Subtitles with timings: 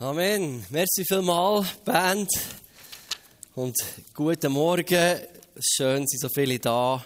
[0.00, 0.64] Amen.
[0.70, 2.30] Merci vielmal, Band.
[3.56, 3.74] Und
[4.14, 5.18] guten Morgen.
[5.58, 7.04] Schön, sind so viele da,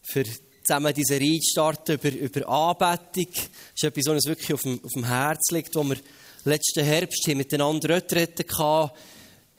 [0.00, 0.22] für
[0.62, 3.32] zusammen diese Reihe zu starten über, über Anbetung.
[3.32, 5.96] Das ist etwas, was uns wirklich auf dem, auf dem Herz liegt, wo wir
[6.44, 8.96] letzten Herbst miteinander Retreten hatten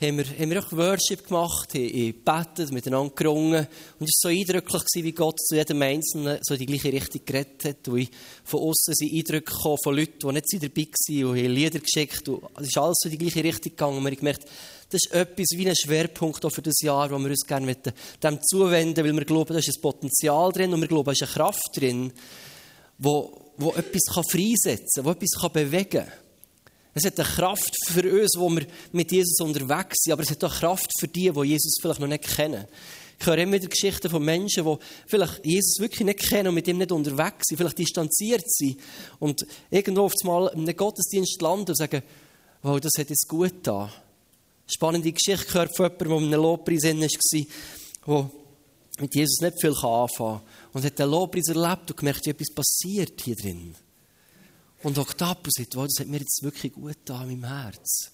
[0.06, 3.68] haben wir, haben auch Worship gemacht, haben gebetet, miteinander gerungen.
[4.00, 7.66] Und es war so eindrücklich, wie Gott zu jedem Einzelnen so die gleiche Richtung geredet
[7.66, 7.88] hat.
[7.88, 8.10] Und
[8.44, 12.30] von außen sind Eindrücke gekommen von Leuten, die nicht dabei waren und haben Lieder geschickt.
[12.30, 13.98] Und es ist alles so in die gleiche Richtung gegangen.
[13.98, 14.46] Und wir haben gemerkt,
[14.90, 18.40] das ist etwas wie ein Schwerpunkt auch für das Jahr, wo wir uns gerne dem
[18.44, 21.32] zuwenden weil wir glauben, da ist ein Potenzial drin und wir glauben, da ist eine
[21.32, 22.14] Kraft drin,
[23.00, 26.25] wo, wo etwas freisetzen kann, wo etwas bewegen kann.
[26.98, 30.42] Es hat eine Kraft für uns, wo wir mit Jesus unterwegs sind, aber es hat
[30.46, 32.66] auch Kraft für die, die Jesus vielleicht noch nicht kennen.
[33.20, 36.70] Ich höre immer wieder Geschichten von Menschen, die vielleicht Jesus wirklich nicht kennen und mit
[36.70, 38.80] ihm nicht unterwegs sind, vielleicht distanziert sind
[39.20, 42.02] und irgendwo auf einmal in einem Gottesdienst landen und sagen,
[42.62, 43.92] wow, das hat jetzt gut da.
[44.66, 48.32] Spannende Geschichte gehört von jemandem, der in einem Lobpreis war, der
[49.02, 50.42] mit Jesus nicht viel anfangen kann.
[50.72, 53.76] Und hat den Lobpreis erlebt und gemerkt, wie etwas passiert hier drin.
[54.86, 58.12] Und Oktapus sagt, wow, das hat mir jetzt wirklich gut da in meinem Herz.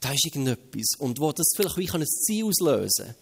[0.00, 0.98] Da ist irgendetwas.
[0.98, 3.14] Und wo das vielleicht wie ein Ziel auslösen kann.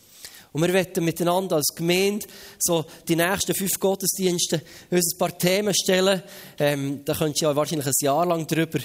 [0.52, 2.26] Und wir werden miteinander als Gemeinde
[2.58, 6.22] so die nächsten fünf Gottesdienste uns ein paar Themen stellen.
[6.58, 8.78] Ähm, da könnt ihr ja wahrscheinlich ein Jahr lang darüber,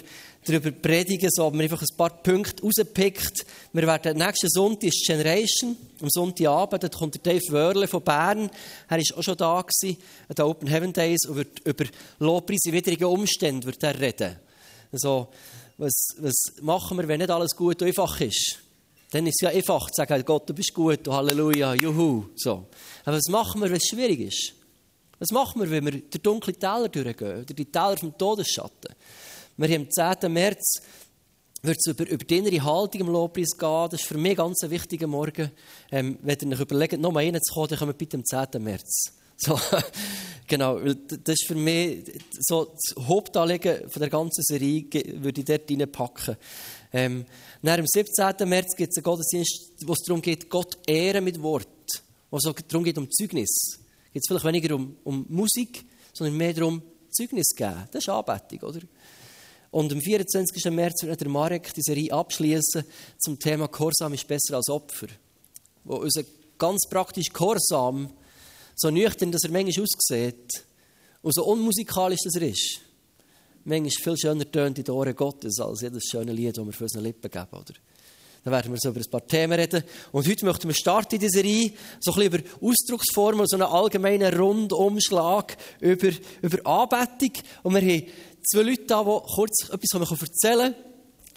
[0.46, 3.46] darüber predigen, so haben wir einfach ein paar Punkte rausgepickt.
[3.72, 8.50] Wir werden nächsten Sonntag ist Generation, am Sonntagabend, da kommt der Dave Wörle von Bern.
[8.90, 11.86] Er war auch schon da gewesen, an Open Heaven Days und wird über
[12.20, 14.36] Lobpreis in widrigen Umständen wird er reden.
[14.92, 15.30] Also,
[15.78, 18.60] was, was machen wir, wenn nicht alles gut einfach ist?
[19.14, 22.26] Dann ist es ja einfach zu sagen, Gott, du bist gut, und Halleluja, Juhu.
[22.36, 22.66] So.
[23.06, 24.56] Aber was machen wir, wenn es schwierig ist?
[25.20, 28.96] Was machen wir, wenn wir durch dunkle Täler durchgehen, durch die Täler vom Todesschatten?
[29.56, 30.34] Wir haben am 10.
[30.34, 30.82] März
[31.62, 33.88] wird es über, über die innere Haltung im Lobpreis gehen.
[33.92, 35.52] Das ist für mich ganz ein wichtiger Morgen.
[35.92, 38.64] Ähm, wenn ihr euch überlegt, noch mal reinzukommen, dann kommen wir bitte am 10.
[38.64, 39.14] März.
[39.36, 39.60] So,
[40.48, 42.06] genau, das ist für mich
[42.40, 44.86] so das Hauptanliegen von der ganzen Serie,
[45.16, 46.38] würde ich dort reinpacken.
[46.94, 47.26] Ähm,
[47.64, 48.48] nach am 17.
[48.48, 51.68] März gibt es einen Gottesdienst, wo es darum geht, Gott ehren mit Wort.
[52.30, 53.80] Wo es darum geht, um Zeugnis.
[54.14, 57.88] Geht es vielleicht weniger um, um Musik, sondern mehr darum, Zeugnis zu geben.
[57.92, 58.80] Das ist Anbetung, oder?
[59.72, 60.72] Und am 24.
[60.72, 62.84] März wird der Marek die Serie abschließen
[63.18, 65.08] zum Thema Gehorsam ist besser als Opfer.
[65.84, 66.24] Wo unser
[66.60, 68.14] ganz praktisch Gehorsam,
[68.76, 70.64] so nüchtern, dass er manchmal aussieht,
[71.24, 72.82] und so unmusikalisch, dass er ist,
[73.66, 76.84] manchmal viel schöner tönt in den Ohren Gottes als jedes schöne Lied, das wir für
[76.84, 77.74] unsere Lippen geben, oder?
[78.44, 79.84] Dann werden wir so über ein paar Themen reden.
[80.12, 83.68] Und heute möchten wir starten in dieser Serie, so ein bisschen über Ausdrucksformen, so einen
[83.68, 86.10] allgemeinen Rundumschlag über,
[86.42, 87.32] über Anbetung.
[87.64, 88.08] Und wir haben
[88.46, 90.76] zwei Leute da, die kurz etwas erzählen können.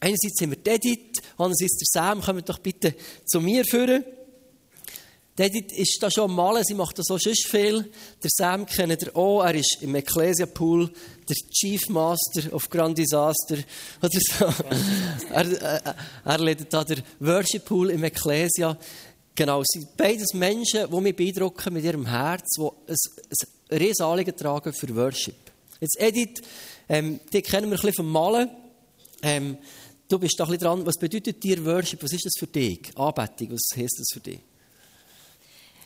[0.00, 2.20] Einerseits haben wir Edith, andererseits der Sam.
[2.20, 2.94] Kommt doch bitte
[3.25, 4.04] zu mir führen.
[5.39, 7.91] Edith ist da schon Malen, sie macht das auch schon viel.
[8.23, 10.91] Der Sam kennt ihr auch, er ist im Ecclesia Pool
[11.29, 13.59] der Chief Master of Grand Disaster.
[14.03, 14.47] Oder so.
[15.31, 18.79] er, er, er leitet da der Worship Pool im Ecclesia.
[19.35, 22.97] Genau, es sind beides Menschen, die mich beeindrucken mit ihrem Herz, die ein,
[23.71, 25.37] ein riesen Anliegen tragen für Worship.
[25.81, 26.41] Jetzt Edith,
[26.89, 28.51] ähm, die kennen wir ein bisschen vom Malen.
[29.21, 29.59] Ähm,
[30.09, 30.87] du bist da ein bisschen dran.
[30.87, 32.03] Was bedeutet dir Worship?
[32.03, 32.97] Was ist das für dich?
[32.97, 34.41] Anbetung, was heißt das für dich?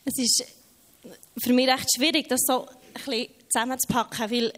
[0.05, 0.45] Es ist
[1.43, 4.53] für mich recht schwierig, das so ein bisschen zusammenzupacken, weil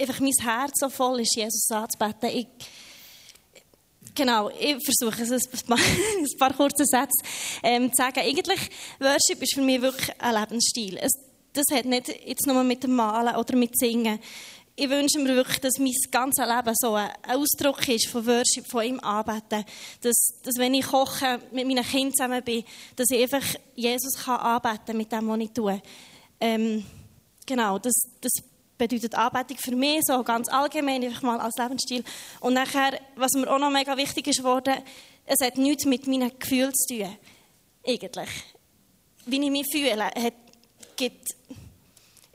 [0.00, 2.30] einfach mein Herz so voll ist, Jesus anzubeten.
[2.30, 2.46] Ich,
[4.14, 7.22] genau, ich versuche es ein paar kurze Sätze
[7.62, 8.20] ähm, zu sagen.
[8.20, 8.60] Eigentlich,
[9.00, 10.98] Worship ist für mich wirklich ein Lebensstil.
[10.98, 11.12] Es,
[11.52, 14.20] das hat nicht jetzt nur mit dem Malen oder mit Singen
[14.80, 18.84] ich wünsche mir wirklich, dass mein ganzes Leben so ein Ausdruck ist von Worship, von
[18.84, 19.64] ihm anbeten.
[20.02, 22.62] Dass, dass wenn ich koche, mit meinen Kindern zusammen bin,
[22.94, 23.44] dass ich einfach
[23.74, 25.82] Jesus kann anbeten mit dem, was ich tue.
[26.40, 26.86] Ähm,
[27.44, 28.30] genau, das, das
[28.78, 32.04] bedeutet Anbetung für mich so ganz allgemein, einfach mal als Lebensstil.
[32.38, 34.74] Und nachher, was mir auch noch mega wichtig ist geworden,
[35.26, 37.16] es hat nichts mit meinen Gefühlen zu tun.
[37.84, 38.30] Eigentlich.
[39.26, 40.34] Wie ich mich fühle, hat,
[40.94, 41.26] gibt,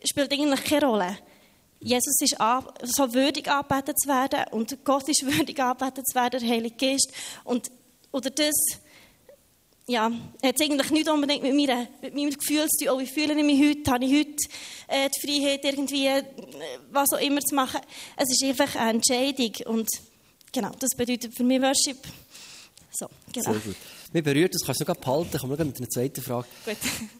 [0.04, 1.18] spielt eigentlich keine Rolle.
[1.84, 2.38] Jesus ist
[2.84, 7.12] so würdig angebetet zu werden und Gott ist würdig angebetet zu werden, der Heilige Geist.
[7.44, 7.72] Und
[8.12, 8.54] oder das
[9.88, 10.10] ja,
[10.42, 13.44] hat eigentlich nicht unbedingt mit, mir, mit meinem Gefühl zu tun, oh, wie fühle ich
[13.44, 14.44] mich heute, habe ich heute
[14.88, 16.24] äh, die Freiheit, irgendwie äh,
[16.92, 17.82] was auch immer zu machen.
[18.16, 19.90] Es ist einfach eine Entscheidung und
[20.52, 21.98] genau, das bedeutet für mich Worship.
[22.94, 23.52] So, genau.
[23.52, 23.76] Sehr gut.
[24.14, 26.48] Mich berührt, das kannst du noch behalten, kommen wir mit einer zweiten Frage.
[26.64, 26.78] Gut.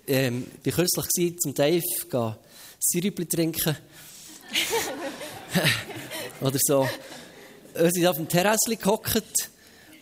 [0.08, 2.36] Ähm, ich war kürzlich zum Dave, gehen
[2.80, 3.76] Sirupli trinken
[6.42, 6.88] Oder so.
[7.76, 9.24] wir sind auf dem Terrasse gehockt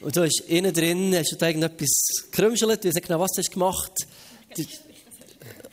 [0.01, 1.89] und du hast innen drin hast du da irgendetwas
[2.31, 2.85] gekrümschelt.
[2.85, 3.91] Ich weiß genau, was du hast gemacht
[4.49, 4.81] hast.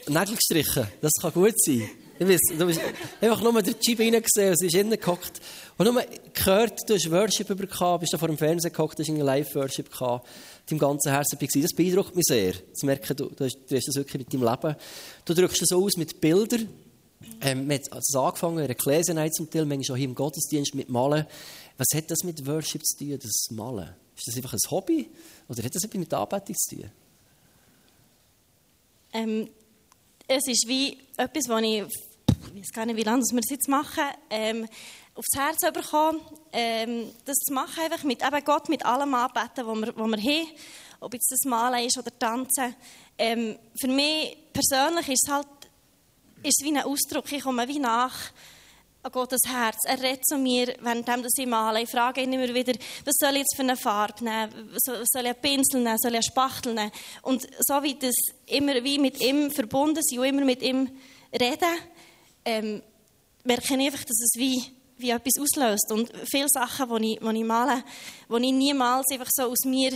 [0.09, 0.87] Nägel gestrichen.
[1.01, 1.89] Das kann gut sein.
[2.21, 2.81] Ich weiß, du bist
[3.21, 5.41] einfach nur den Chip reingesehen sie ist innen gehockt.
[5.77, 6.03] Und nur
[6.35, 10.27] gehört, du hast Worship bekommen, bist da vor dem Fernseher gehockt, hast einen Live-Worship gehabt,
[10.69, 11.63] deinem ganzen Herzen war.
[11.63, 12.55] Das beeindruckt mich sehr.
[12.75, 14.77] Zu merken, du, du, du hast das wirklich mit deinem Leben.
[15.25, 16.69] Du drückst das aus mit Bildern.
[17.41, 20.75] Ähm, man hat also angefangen, in der Ecclesia zum Teil, manchmal auch hier im Gottesdienst
[20.75, 21.27] mit Malen.
[21.77, 23.91] Was hat das mit Worship zu tun, das Malen?
[24.17, 25.11] Ist das einfach ein Hobby?
[25.49, 26.91] Oder hat das etwas mit Anbetung zu tun?
[29.13, 29.49] Ähm,
[30.27, 31.83] es ist wie etwas, was ich,
[32.55, 34.69] ich weiß gar nicht, wie lange wir das jetzt machen, ähm,
[35.15, 36.21] aufs Herz bekommen,
[36.53, 40.23] ähm, das zu machen, einfach mit eben Gott, mit allem anbeten, was wir, was wir
[40.23, 40.49] haben,
[41.01, 42.75] ob jetzt das Malen ist oder Tanzen.
[43.17, 45.49] Ähm, für mich persönlich ist es halt
[46.43, 48.33] ist wie ein Ausdruck, ich komme wie nach
[49.03, 49.79] an Gottes Herz.
[49.85, 51.83] Er redet zu mir, während ich male.
[51.83, 52.73] Ich frage ihn immer wieder,
[53.05, 54.71] was soll ich jetzt für eine Farbe nehmen?
[54.73, 55.99] Was soll ich einen Pinsel nehmen?
[55.99, 56.93] Soll ich einen Spachtel nehmen?
[57.23, 58.15] Und so wie das
[58.47, 60.91] immer wie mit ihm verbunden sind und immer mit ihm
[61.33, 61.79] reden,
[62.45, 62.83] ähm,
[63.45, 64.63] merke ich einfach, dass es wie,
[64.97, 65.93] wie etwas auslöst.
[65.93, 67.85] Und viele Sachen, die ich, die ich male,
[68.29, 69.93] die ich niemals einfach so aus mir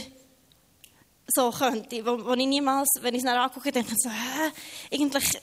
[1.34, 4.52] so könnte, wo, wo ich niemals, wenn ich es dann angucke, denke so, hä,
[4.92, 5.38] eigentlich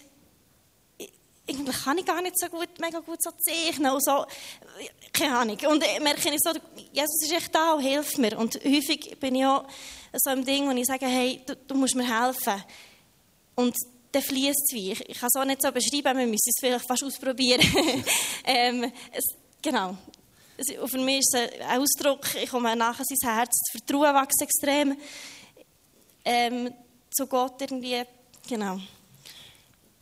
[1.49, 4.25] eigentlich kann ich gar nicht so gut, mega gut so zeichnen und so,
[5.11, 5.57] keine Ahnung.
[5.67, 6.51] Und merke ich so,
[6.91, 8.37] Jesus ist echt da und hilft mir.
[8.37, 9.65] Und häufig bin ich auch
[10.13, 12.63] so im Ding, wo ich sage, hey, du, du musst mir helfen.
[13.55, 13.75] Und
[14.11, 14.91] dann fließt es wie.
[14.91, 17.61] Ich, ich kann es auch nicht so beschreiben, wir müssen es vielleicht fast ausprobieren.
[18.45, 19.23] ähm, es,
[19.61, 19.97] genau.
[20.81, 24.41] Und für mich ist es ein Ausdruck, ich komme nachher sein Herz, das Vertrauen wächst
[24.41, 24.97] extrem
[26.25, 26.73] ähm,
[27.09, 28.03] zu Gott irgendwie,
[28.47, 28.79] genau.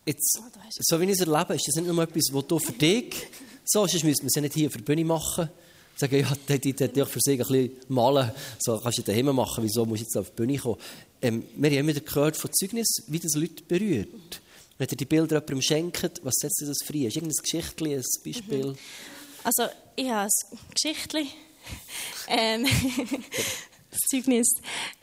[0.08, 0.40] Jetzt,
[0.80, 3.14] so wie ich es erlebe, ist das nicht nur etwas, was du für dich
[3.68, 5.50] so sonst müssen wir es ja nicht hier auf der Bühne machen.
[5.96, 8.32] Sagen, ja, die hätte ich für sich ein bisschen malen.
[8.60, 10.78] So kannst du daheim machen, wieso musst du jetzt auf die Bühne kommen?
[11.22, 14.42] Ähm, wir haben immer gehört von Zeugnis, wie das Leute berührt.
[14.78, 17.08] Wenn ihr die Bilder jemandem schenkt, was setzt ihr das frei?
[17.08, 18.68] Ist irgendein Geschichtchen, ein Beispiel?
[18.68, 18.78] Mhm.
[19.44, 19.64] Also,
[19.96, 21.28] ich habe ein Geschichtchen.
[22.30, 22.66] ähm,
[23.92, 24.48] das Zeugnis.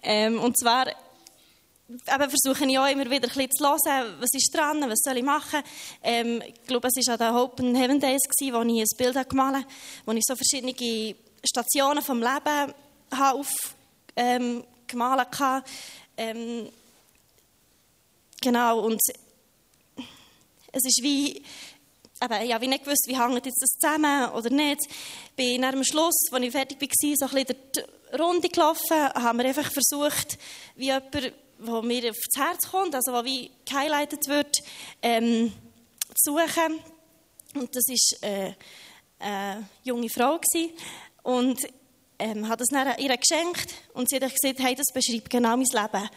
[0.03, 0.87] Ähm, und zwar
[1.89, 5.19] eben versuche ich auch immer wieder ein bisschen zu hören, was ist dran, was soll
[5.19, 5.63] ich machen.
[6.03, 9.29] Ähm, ich glaube, es war an den Hope and Heaven Days, wo ich ein Bild
[9.29, 9.67] gemalt habe,
[10.07, 11.15] wo ich so verschiedene
[11.45, 12.75] Stationen vom Leben
[13.11, 13.67] aufgemalt
[14.17, 14.65] ähm,
[15.39, 15.65] habe.
[16.17, 16.69] Ähm,
[18.41, 19.01] genau, und
[20.73, 21.43] es ist wie,
[22.23, 24.81] eben, ja, wie nicht gewusst, wie hängt das zusammen oder nicht.
[25.37, 29.39] Bin dann am Schluss, als ich fertig war, so ein bisschen die Runde gelaufen, haben
[29.39, 30.39] wir einfach versucht,
[30.77, 31.35] wie jemand
[31.67, 34.57] wo mir aufs Herz kommt, also wo wie gehighlightet wird,
[35.03, 35.53] ähm,
[36.17, 36.81] suchen.
[37.55, 38.53] Und das war äh,
[39.19, 40.73] eine junge Frau gewesen.
[41.23, 41.61] und
[42.19, 46.09] ähm, hat es ihr geschenkt und sie hat gesagt, hey, das beschreibt genau mein Leben.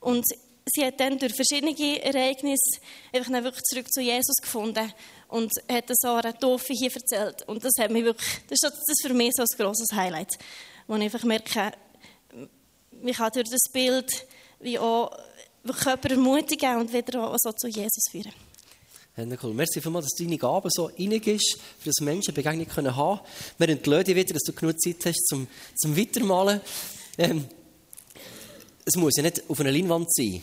[0.00, 0.24] Und
[0.66, 2.80] sie hat dann durch verschiedene Ereignisse
[3.12, 4.92] einfach dann wirklich zurück zu Jesus gefunden
[5.28, 7.42] und hat das auch einer Taufe hier erzählt.
[7.48, 10.38] Und das hat mich wirklich, das ist das für mich so ein grosses Highlight,
[10.86, 11.72] wo ich einfach merke,
[13.04, 14.26] ich kann durch das Bild
[14.62, 15.10] wie auch
[15.82, 18.32] Körper ermutigen und wieder auch so zu Jesus führen.
[19.16, 19.52] Ja, cool.
[19.52, 23.20] Merci vielmals, dass deine Gaben so reingehst, für das Menschen Begegnung können haben.
[23.58, 26.60] Wir entlösen dich wieder, dass du genug Zeit hast zum, zum Weitermalen.
[27.18, 27.44] Ähm,
[28.86, 30.42] es muss ja nicht auf einer Leinwand sein.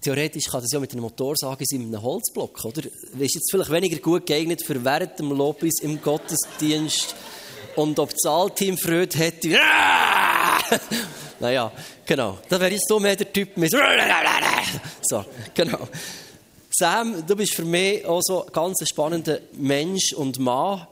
[0.00, 2.82] Theoretisch kann das ja mit einem Motorsage sein, mit einem Holzblock, oder?
[2.84, 7.14] Ist jetzt vielleicht weniger gut geeignet für während dem Lobis im Gottesdienst
[7.80, 9.48] und ob das Allteam Freude hätte.
[11.40, 11.72] Naja,
[12.04, 12.38] genau.
[12.50, 13.70] Da wäre jetzt so mehr der Typ mit
[15.02, 15.88] so, genau.
[16.70, 20.86] Sam, du bist für mich auch so ein ganz spannender Mensch und Mann.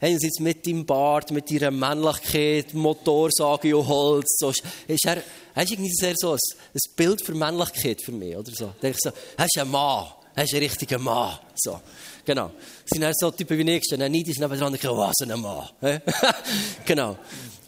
[0.00, 4.36] Einerseits mit deinem Bart, mit deiner Männlichkeit, Motorsage und Holz.
[4.38, 5.20] So, ist er,
[5.52, 8.72] er ist irgendwie sehr so ein, ein Bild für Männlichkeit für mich, oder so.
[8.80, 10.06] Da ich so, er ist ein Mann.
[10.36, 11.36] Er ist ein richtiger Mann.
[11.56, 11.80] So,
[12.28, 12.50] genau.
[12.88, 15.68] Das sind so Typen wie ich, die neidisch denken, was oh, ein Mann.
[16.84, 17.16] genau.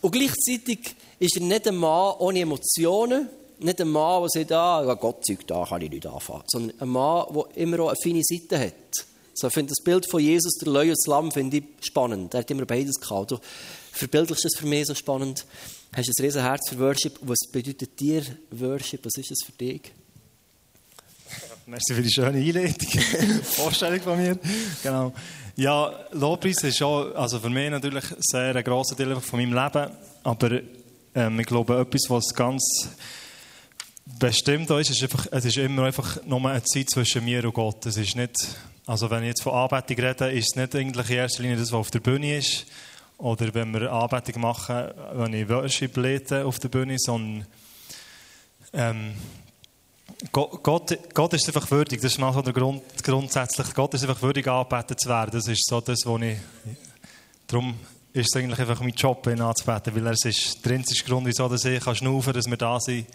[0.00, 4.94] Und gleichzeitig ist er nicht ein Mann ohne Emotionen, nicht ein Mann, der sagt, ah,
[4.94, 8.22] Gott zeigt, da kann ich nicht anfangen, sondern ein Mann, der immer auch eine feine
[8.22, 9.06] Seite hat.
[9.34, 12.34] So, ich finde das Bild von Jesus, der Löwe und Lamm, finde ich spannend.
[12.34, 13.30] Er hat immer beides gehabt.
[13.30, 13.38] Du
[13.92, 15.46] verbildlichst das für mich so spannend.
[15.94, 17.18] Hast ein riesen Herz für Worship.
[17.22, 19.04] Was bedeutet dir Worship?
[19.04, 19.92] Was ist das für dich?
[21.70, 23.00] Merci für die schöne Einleitung.
[23.44, 24.36] Vorstellung von mir.
[24.82, 25.12] Genau.
[25.54, 29.92] Ja, Lobpreis ist auch, also für mich natürlich sehr ein grosser Teil von meinem Leben.
[30.24, 30.60] Aber
[31.14, 32.88] ähm, ich glaube, etwas, was ganz
[34.18, 37.86] bestimmt ist, ist einfach, es ist immer einfach nur eine Zeit zwischen mir und Gott.
[37.86, 38.34] Es ist nicht,
[38.86, 41.70] also wenn ich jetzt von Anbetung rede, ist es nicht eigentlich in erster Linie das,
[41.70, 42.66] was auf der Bühne ist
[43.16, 47.46] oder wenn wir Anbetung machen, wenn ich Worship lese auf der Bühne, sondern
[48.72, 49.14] ähm,
[50.32, 55.00] Gott, Gott, ist einfach würdig, das ist der Grund, grundsätzlich, Gott ist einfach würdig angebetet
[55.00, 56.38] zu werden, das ist so das, was ich,
[57.46, 57.74] darum
[58.12, 61.48] ist es eigentlich einfach mein Job, ihn anzubeten, weil er ist der einzige Grund, wieso
[61.48, 63.06] dass ich kann schnaufen dass wir da sind,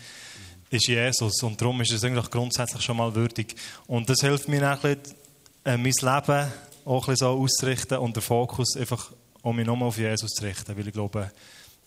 [0.69, 1.43] ist Jesus.
[1.43, 3.55] Und darum ist es eigentlich grundsätzlich schon mal würdig.
[3.87, 5.15] Und das hilft mir ein bisschen,
[5.63, 6.51] äh, mein Leben
[6.85, 9.11] auch ein so auszurichten und den Fokus einfach
[9.41, 11.31] um mich nochmal auf Jesus zu richten, weil ich glaube,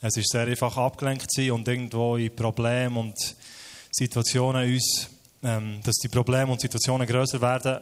[0.01, 3.17] es ist sehr einfach abgelenkt zu sein und irgendwo in Problemen und
[3.99, 5.09] Situationen uns,
[5.43, 7.79] ähm, dass die Probleme und Situationen größer werden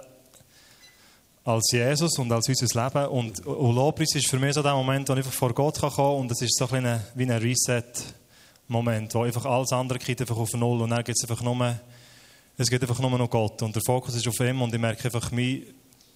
[1.44, 3.06] als Jesus und als unser Leben.
[3.08, 5.94] Und, und Lobpreis ist für mich so der Moment, wo ich einfach vor Gott kommen
[5.94, 10.36] kann und es ist so ein wie ein Reset-Moment, wo einfach alles andere geht einfach
[10.36, 11.78] auf Null und dann geht es einfach nur,
[12.56, 15.04] es geht einfach nur noch Gott und der Fokus ist auf ihm und ich merke
[15.04, 15.62] einfach, mein,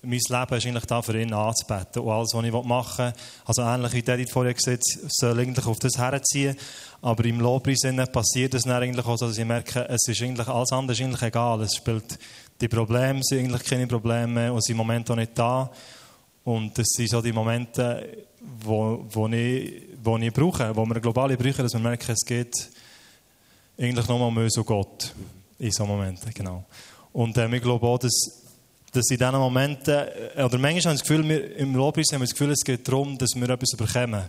[0.02, 2.02] mein Leben ist eigentlich da für ihn anzubeten.
[2.02, 3.12] Und alles, was ich machen will,
[3.44, 6.56] also ähnlich wie David vorher gesagt soll eigentlich auf das herziehen.
[7.02, 7.80] Aber im Lobpreis
[8.12, 11.02] passiert es dann eigentlich auch so, dass ich merke, es ist eigentlich, alles andere ist
[11.02, 11.60] eigentlich egal.
[11.62, 12.18] Es spielt,
[12.60, 15.70] die Probleme sind eigentlich keine Probleme und sind im Moment auch nicht da.
[16.44, 18.26] Und das sind so die Momente,
[18.62, 22.70] wo, wo, ich, wo ich brauche, wo wir global brauchen, dass wir merken, es geht
[23.78, 25.14] eigentlich nochmal um uns und Gott
[25.58, 26.64] in so Momenten, genau.
[27.12, 28.39] Und äh, ich glaube auch, dass
[28.92, 32.20] dass in diesen Momenten, äh, oder manchmal habe ich das Gefühl, wir, im Lobpreis haben
[32.20, 34.28] wir das Gefühl, es geht darum, dass wir etwas bekommen.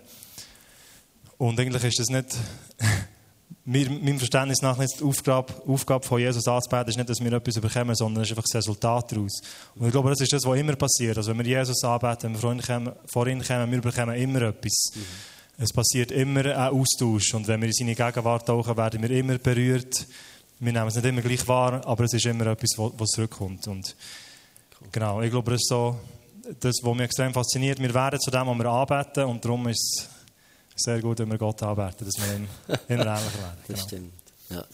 [1.38, 2.38] Und eigentlich ist das nicht,
[3.66, 7.34] mir, meinem Verständnis nach nicht die Aufgabe, Aufgabe von Jesus anzubeten, ist nicht, dass wir
[7.34, 9.42] etwas bekommen, sondern es ist einfach das Resultat daraus.
[9.76, 11.18] Und ich glaube, das ist das, was immer passiert.
[11.18, 14.16] Also wenn wir Jesus anbeten, wenn wir vor ihn kommen, vor ihn kommen wir bekommen
[14.16, 14.92] immer etwas.
[14.94, 15.02] Mhm.
[15.58, 17.34] Es passiert immer ein Austausch.
[17.34, 20.08] Und wenn wir in seine Gegenwart tauchen, werden wir immer berührt.
[20.60, 23.68] Wir nehmen es nicht immer gleich wahr, aber es ist immer etwas, was zurückkommt.
[23.68, 23.96] Und
[24.92, 26.00] Genau, ich glaube, das ist so
[26.60, 27.80] das, was mich extrem fasziniert.
[27.80, 30.10] Wir werden zu dem, was wir anbeten und darum ist
[30.76, 32.48] es sehr gut, wenn wir Gott anbeten, dass wir ihm
[32.88, 33.58] immer ähnlicher werden.
[33.68, 33.80] Genau.
[33.80, 34.14] Das stimmt.
[34.50, 34.66] Ja.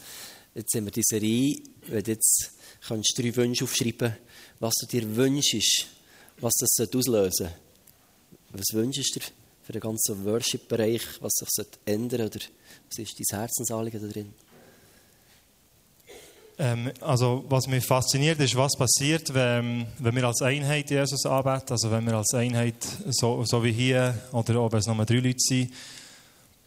[0.54, 2.52] Jetzt sind wir die Serie, wenn du jetzt
[2.86, 4.16] kannst drei Wünsche aufschreiben
[4.60, 5.86] was du dir wünschst,
[6.40, 7.54] was das auslösen sollte.
[8.50, 9.26] Was wünschst du dir
[9.62, 12.38] für den ganzen Worship-Bereich, was sich ändern sollte?
[12.38, 12.46] Oder
[12.88, 14.34] was ist dein Herzensanliegen da drin?
[16.60, 21.70] Ähm, also, was mich fasziniert, ist, was passiert, wenn, wenn wir als Einheit Jesus anbeten.
[21.70, 22.74] Also, wenn wir als Einheit,
[23.10, 25.72] so, so wie hier, oder wenn es nur drei Leute sind,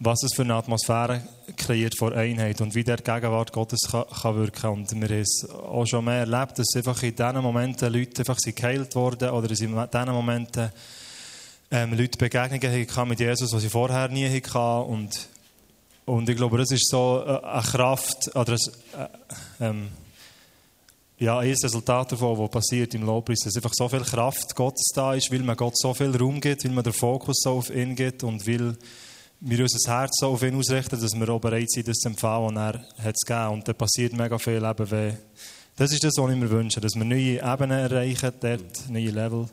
[0.03, 1.21] was es für eine Atmosphäre
[1.57, 4.69] kreiert vor Einheit und wie der Gegenwart Gottes kann, wirken.
[4.71, 8.37] Und wir haben es auch schon mehr erlebt, dass einfach in diesen Momenten Leute einfach
[8.37, 10.71] geheilt wurden oder in diesen Momenten
[11.69, 14.91] ähm, Leute Begegnungen mit Jesus, die sie vorher nie hatten.
[14.91, 15.27] Und
[16.05, 19.09] und ich glaube, das ist so äh, eine Kraft, oder ein,
[19.59, 19.87] äh, ähm,
[21.19, 25.13] ja, ein Resultat davon, was passiert im Lobpreis, dass einfach so viel Kraft Gottes da
[25.13, 27.95] ist, weil man Gott so viel Raum gibt, weil man den Fokus so auf ihn
[27.95, 28.75] gibt und weil
[29.39, 32.55] wir unser Herz so auf ihn ausrichten, dass wir auch bereit sind, das zu empfangen,
[32.55, 33.49] was er hat zu geben.
[33.49, 35.17] Und da passiert mega viel eben,
[35.75, 39.47] das ist das, was ich mir wünsche, dass wir neue Ebenen erreichen, dort neue Level.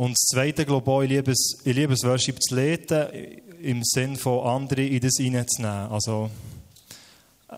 [0.00, 3.06] Und das Zweite, glaube ich, ich liebe es, ich Worship zu leiten,
[3.60, 5.90] im Sinn von anderen in das hineinzunehmen.
[5.90, 6.30] Also,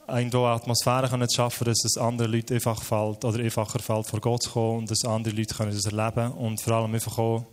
[0.09, 4.21] eine Atmosphäre können zu schaffen, dass es anderen Leuten einfach fällt, oder einfacher fällt, vor
[4.21, 7.47] Gott zu kommen und dass andere Leute können das erleben und vor allem einfach auch,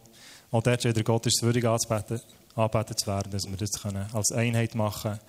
[0.50, 2.20] auch dort wieder Gott ist würdig anzubeten,
[2.56, 5.20] anbeten zu werden, dass wir das können als Einheit machen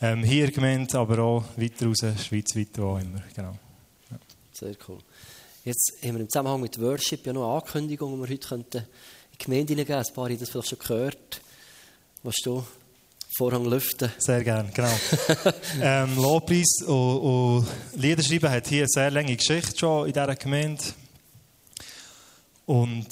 [0.00, 3.22] ähm, Hier gemeint, aber auch weiter raus, schweizweit, wo auch immer.
[3.32, 3.54] Genau.
[4.10, 4.18] Ja.
[4.52, 4.98] Sehr cool.
[5.68, 8.78] Jetzt haben wir im Zusammenhang mit Worship ja noch eine Ankündigung, die wir heute könnten
[8.78, 8.84] in
[9.32, 11.42] die Gemeinde hineingeben Ein paar haben das vielleicht schon gehört.
[12.22, 12.64] Willst du
[13.36, 14.10] Vorhang lüften?
[14.16, 14.94] Sehr gerne, genau.
[15.82, 20.82] ähm, Lobpreis und, und Liederschreiben hat hier eine sehr lange Geschichte schon in dieser Gemeinde.
[22.64, 23.08] Und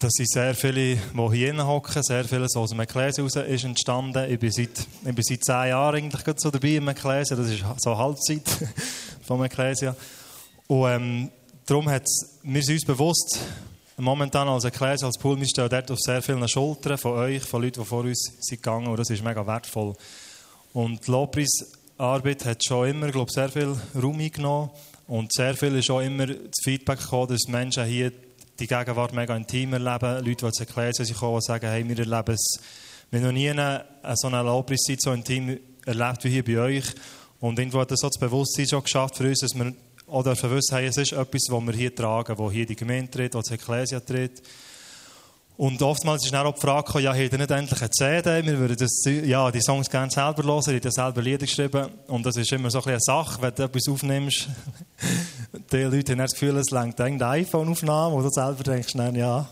[0.00, 3.64] das sind sehr viele, die hier hocken, sehr viele so aus dem Ekklesia raus ist
[3.64, 4.30] entstanden.
[4.30, 7.64] Ich bin seit, ich bin seit zehn Jahren eigentlich so dabei im Ekklesia, das ist
[7.78, 8.42] so Halbzeit
[9.26, 9.96] vom Ekklesia.
[10.66, 11.30] Und ähm,
[11.66, 12.06] darum hat
[12.42, 13.38] wir sind uns bewusst,
[13.96, 17.62] momentan als Ekklesia, als Pool, wir stehen dort auf sehr vielen Schultern von euch, von
[17.62, 19.94] Leuten, die vor uns sind gegangen und das ist mega wertvoll.
[20.72, 24.70] Und die Lobpreisarbeit hat schon immer, glaube ich, sehr viel Raum eingenommen
[25.06, 28.12] und sehr viel ist auch immer das Feedback gekommen, dass Menschen hier
[28.58, 32.34] die Gegenwart mega intim erleben, Leute, die zur Ekklesia sind gekommen, sagen, hey, wir erleben
[32.34, 32.60] es,
[33.10, 36.84] wir haben noch nie eine, so eine Lobpreiszeit so intim erlebt wie hier bei euch.
[37.40, 39.72] Und irgendwo hat das so das Bewusstsein schon geschafft für uns, dass wir
[40.14, 43.10] oder dürfen wissen, hey, es ist etwas, was wir hier tragen, wo hier die Gemeinde
[43.10, 44.42] tritt, wo die Ekklesia tritt.
[45.56, 48.46] Und oftmals ist dann auch die Frage gekommen, ja, habt ihr nicht endlich eine CD?
[48.46, 51.88] Wir würden das, ja, die Songs gerne selber hören, ich habe selber Lieder geschrieben.
[52.06, 54.48] Und das ist immer so ein eine Sache, wenn du etwas aufnimmst.
[55.72, 59.48] die Leute haben das Gefühl, es längt eine iPhone-Aufnahme, wo du selber denkst, nein, ja,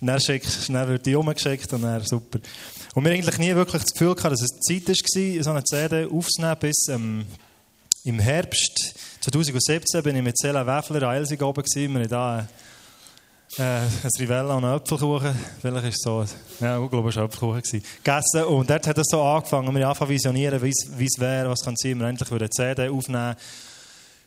[0.00, 2.38] dann, schickst, dann wird die umgeschickt und dann super.
[2.94, 6.06] Und wir eigentlich nie wirklich das Gefühl gehabt, dass es Zeit war, so eine CD
[6.10, 7.26] aufzunehmen, bis ähm,
[8.04, 11.92] im Herbst 2017 bin ich mit Cela Wäffler an Elsig oben gewesen.
[11.92, 12.48] Wir haben da
[13.58, 16.24] äh, ein Rivella und einen Apfelkuchen, vielleicht ist es so,
[16.60, 18.44] ja, ich glaube, es war Apfelkuchen, gegessen.
[18.44, 21.74] Und dort hat es so angefangen, wir haben angefangen visionieren, wie es wäre, was kann
[21.76, 23.34] sein, wir endlich eine CD aufnehmen.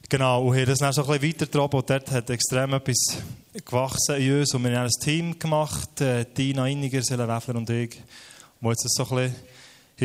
[0.09, 1.79] Genau, und haben das dann so ein bisschen weitergetragen.
[1.79, 3.17] Und dort hat extrem etwas
[3.63, 4.53] gewachsen in uns.
[4.53, 8.01] Und wir haben ein Team gemacht, äh, Dina Inniger, Cela Wäffler und ich,
[8.59, 9.50] wo jetzt das so ein bisschen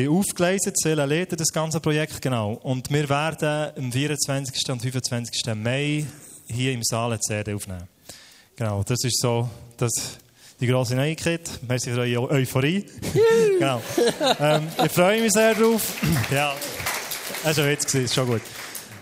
[0.05, 2.53] aufgeleistet, Cela leitet das ganze Projekt, genau.
[2.53, 4.69] Und wir werden am 24.
[4.69, 5.55] und 25.
[5.55, 6.05] Mai
[6.47, 7.87] hier im Saal eine CD aufnehmen.
[8.55, 9.91] Genau, das ist so das,
[10.59, 11.49] die grosse Neuigkeit.
[11.67, 12.85] Merci für eure Euphorie.
[13.59, 13.81] genau.
[14.39, 15.93] Ähm, ich freue mich sehr drauf.
[16.31, 16.53] ja,
[17.43, 18.41] das war jetzt, ist schon gut.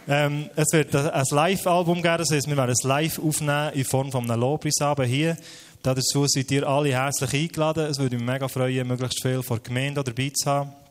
[0.07, 4.11] Ähm, es wird ein Live-Album geben, das heißt, wir werden es live aufnehmen in Form
[4.11, 5.35] von einem Lobpreisabend hier.
[5.81, 7.87] Dazu seid ihr alle herzlich eingeladen.
[7.87, 10.84] Es würde mich mega freuen, möglichst viel von der Gemeinde dabei zu haben.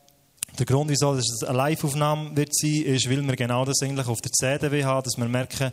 [0.57, 4.21] Der Grund, wieso es eine Live-Aufnahme wird sein, ist, weil wir genau das eigentlich auf
[4.21, 5.71] der CD haben, dass wir merken,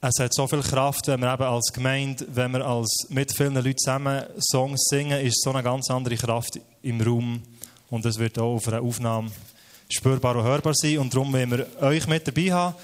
[0.00, 3.54] es hat so viel Kraft, wenn wir eben als Gemeinde, wenn wir als mit vielen
[3.54, 7.42] Leuten zusammen Songs singen, ist so eine ganz andere Kraft im Raum.
[7.88, 9.30] Und das wird auch auf einer Aufnahme
[9.88, 10.98] spürbar und hörbar sein.
[10.98, 12.74] Und darum wollen wir euch mit dabei haben.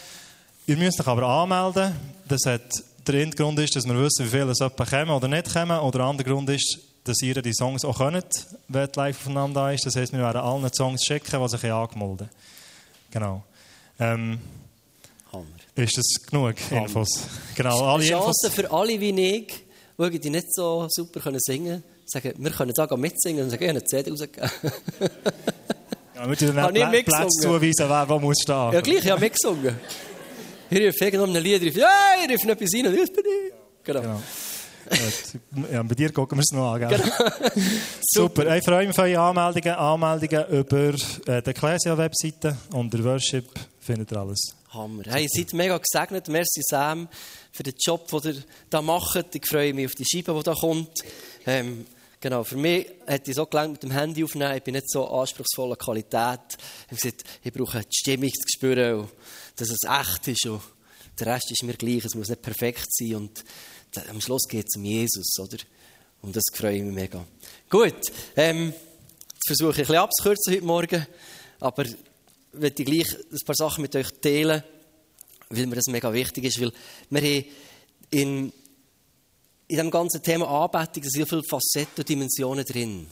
[0.66, 1.94] Ihr müsst euch aber anmelden.
[2.28, 2.62] Das hat,
[3.06, 5.78] der Hintergrund ist, dass wir wissen, wie viele es kommen oder nicht kommen.
[5.78, 9.60] Oder der andere Grund ist, dass ihr die Songs auch könnt, wenn die live aufeinander
[9.60, 9.84] da ist.
[9.84, 12.30] Das heisst, wir werden allen Songs schicken, die sich angemeldet haben.
[13.10, 13.42] Genau.
[13.98, 14.38] Ähm,
[15.32, 15.46] Hammer.
[15.74, 16.82] Ist das genug Hammer.
[16.82, 17.08] Infos?
[17.54, 18.54] Genau, alle Chance Infos.
[18.54, 22.96] für alle wie ich, die nicht so super können singen können, sagen, wir können da
[22.96, 24.50] mitsingen und sagen, ich habe eine CD rausgegeben.
[26.14, 28.72] ja, wir müssen dann Pl Platz zuweisen, wer wo muss stehen.
[28.72, 29.78] Ja, gleich, ich habe mitgesungen.
[30.70, 31.88] Ich rufe irgendwann ein Lied, rufe, ja,
[32.24, 33.52] ich rufe etwas rein und das bin ich.
[33.84, 34.00] Genau.
[34.00, 34.22] genau.
[35.72, 36.80] Ja, bei dir gucken wir es noch an.
[36.80, 37.04] Genau.
[38.02, 38.56] Super.
[38.56, 39.74] Ich freue mich auf eure Anmeldungen.
[39.74, 40.94] Anmeldungen über
[41.26, 43.48] äh, die Ecclesia-Webseite und der Worship
[43.80, 44.54] findet ihr alles.
[44.72, 45.02] Hammer.
[45.06, 46.28] Hey, ihr seid mega gesegnet.
[46.28, 47.08] Merci Sam
[47.52, 49.34] für den Job, den ihr da macht.
[49.34, 51.02] Ich freue mich auf die Scheibe, die da kommt.
[51.44, 51.86] Ähm,
[52.20, 54.56] genau, für mich hat es so gelangt mit dem Handy aufnehmen.
[54.56, 56.40] Ich bin nicht so anspruchsvoller Qualität.
[56.86, 59.08] Ich habe gesagt, ich brauche die Stimmung zu spüren,
[59.56, 60.46] dass es echt ist.
[60.46, 60.62] Und
[61.18, 62.04] der Rest ist mir gleich.
[62.04, 63.16] Es muss nicht perfekt sein.
[63.16, 63.44] Und
[64.08, 65.58] am Schluss geht es um Jesus, oder?
[66.22, 67.24] Und das freue ich mich mega.
[67.68, 67.94] Gut,
[68.36, 68.72] ähm,
[69.46, 71.06] versuche ich ein bisschen abzukürzen heute Morgen,
[71.60, 71.96] aber ich
[72.52, 74.62] möchte gleich ein paar Sachen mit euch teilen,
[75.48, 76.72] weil mir das mega wichtig ist, weil
[77.10, 77.44] wir haben
[78.10, 78.52] in, in
[79.68, 83.06] diesem ganzen Thema Anbetung so viele Facetten und Dimensionen drin.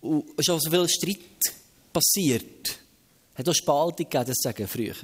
[0.00, 1.54] Und es ist auch so viel Streit
[1.92, 2.78] passiert.
[3.32, 4.94] Es hat auch Spaltung gegeben, das sagen früher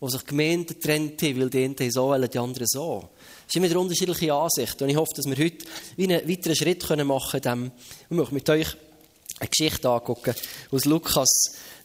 [0.00, 3.10] wo sich Gemeinden getrennt haben, weil die einen so wollen, die anderen so.
[3.50, 4.80] Es immer eine unterschiedliche Ansicht.
[4.80, 5.66] Und ich hoffe, dass wir heute
[5.98, 7.72] einen weiteren Schritt machen können.
[8.08, 8.68] Ich möchte mit euch
[9.40, 10.36] eine Geschichte angucken
[10.70, 11.28] aus Lukas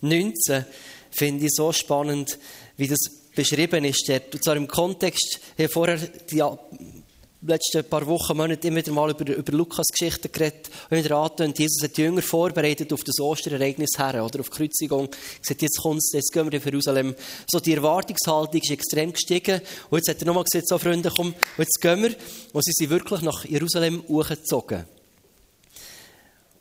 [0.01, 0.63] 19.
[1.09, 2.37] Finde ich so spannend,
[2.77, 2.99] wie das
[3.35, 4.07] beschrieben ist.
[4.07, 6.43] Und zwar im Kontext, habe vorher die
[7.47, 11.83] letzten paar Wochen, Monate immer wieder mal über, über Lukas-Geschichten geredet und wieder angetönt, Jesus
[11.83, 15.09] hat die Jünger vorbereitet auf das Osterereignis her oder auf die Kreuzigung.
[15.41, 17.15] gesagt, jetzt kommt's, jetzt gehen wir in Jerusalem.
[17.47, 21.33] So die Erwartungshaltung ist extrem gestiegen und jetzt hat er nochmal gesagt, so Freunde, komm,
[21.57, 22.15] jetzt gehen wir.
[22.53, 24.85] Und sie sind wirklich nach Jerusalem hochgezogen.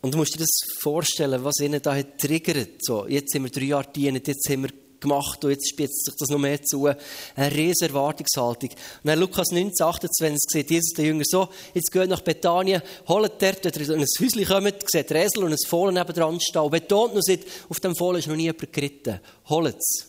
[0.03, 2.85] Und du musst dir das vorstellen, was ihnen da hat triggert.
[2.85, 6.15] So, jetzt sind wir drei Jahre dienen, jetzt sind wir gemacht und jetzt spitzt sich
[6.19, 6.87] das noch mehr zu.
[6.87, 8.71] Eine riesige Erwartungshaltung.
[8.71, 13.41] Und dann Lukas 19, 28 sieht Jesus den Jünger so, jetzt geht nach Bethanien, holt
[13.41, 16.63] dort, wenn ihr in ein Häuschen kommt, sieht ein Esel und ein Fohlen nebendran stehen
[16.63, 19.21] und betont noch, sagt, auf dem Fohlen ist noch nie jemand geritten.
[19.49, 20.09] Holt es.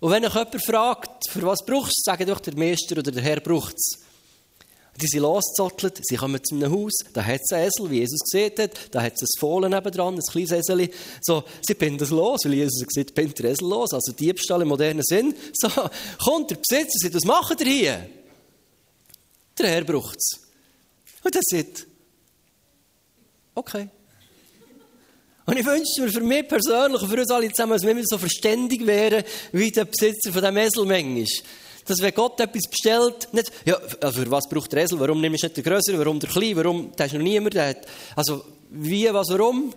[0.00, 3.22] Und wenn euch jemand fragt, für was brauchst du, sagt doch der Meister oder der
[3.22, 4.07] Herr braucht es.
[5.00, 8.20] Die sind losgezottelt, sie kommen zu einem Haus, da hat es einen Esel, wie Jesus
[8.20, 10.90] gesehen hat, da hat es ein Fohlen nebendran, ein kleines Esel.
[11.20, 14.68] So, sie binden es los, weil Jesus gesagt bindet der Esel los, also Diebstahl im
[14.68, 15.34] modernen Sinn.
[15.54, 15.68] So,
[16.24, 18.10] kommt der Besitzer, sagt, was macht ihr hier?
[19.58, 20.40] Der Herr braucht es.
[21.22, 21.86] Und er sagt,
[23.54, 23.88] okay.
[25.46, 28.18] Und ich wünsche mir für mich persönlich und für uns alle zusammen, dass wir so
[28.18, 31.26] verständig wären, wie der Besitzer von diesem Esel manchmal
[31.88, 35.46] dass wenn Gott etwas bestellt, nicht, ja, für was braucht der Esel, warum nimmst du
[35.46, 37.76] nicht den Größeren, warum der Kleinen, warum, da ist noch niemand, der
[38.14, 39.72] also, wie, was, warum?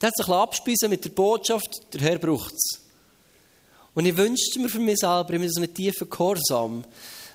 [0.00, 2.80] Der hat sich abspeisen mit der Botschaft, der Herr braucht es.
[3.94, 6.84] Und ich wünschte mir für mich selber immer so einen tiefen Gehorsam,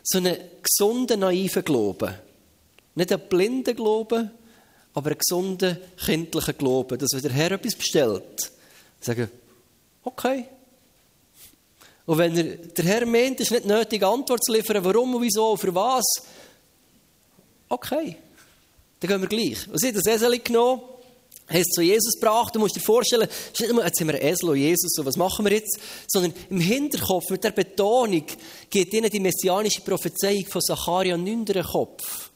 [0.04, 2.14] so einen gesunden, naiven Glauben.
[2.96, 4.30] Nicht einen blinden Glauben,
[4.94, 8.52] aber einen gesunden, kindlichen Glauben, dass wenn der Herr etwas bestellt,
[9.00, 9.32] sagen,
[10.04, 10.48] okay,
[12.12, 15.22] und wenn er, der Herr meint, es ist nicht nötig, Antwort zu liefern, warum und
[15.22, 16.04] wieso, für was,
[17.70, 18.18] okay.
[19.00, 19.66] Dann gehen wir gleich.
[19.70, 20.82] Und sie hat das Esel genommen,
[21.48, 22.54] hat es zu Jesus gebracht.
[22.54, 25.06] Du musst dir vorstellen, es ist nicht nur, jetzt sind wir Esel und Jesus, so,
[25.06, 25.80] was machen wir jetzt?
[26.10, 28.26] Sondern im Hinterkopf, mit der Betonung,
[28.70, 32.31] geht ihnen die messianische Prophezeiung von Zacharia 9 in den Kopf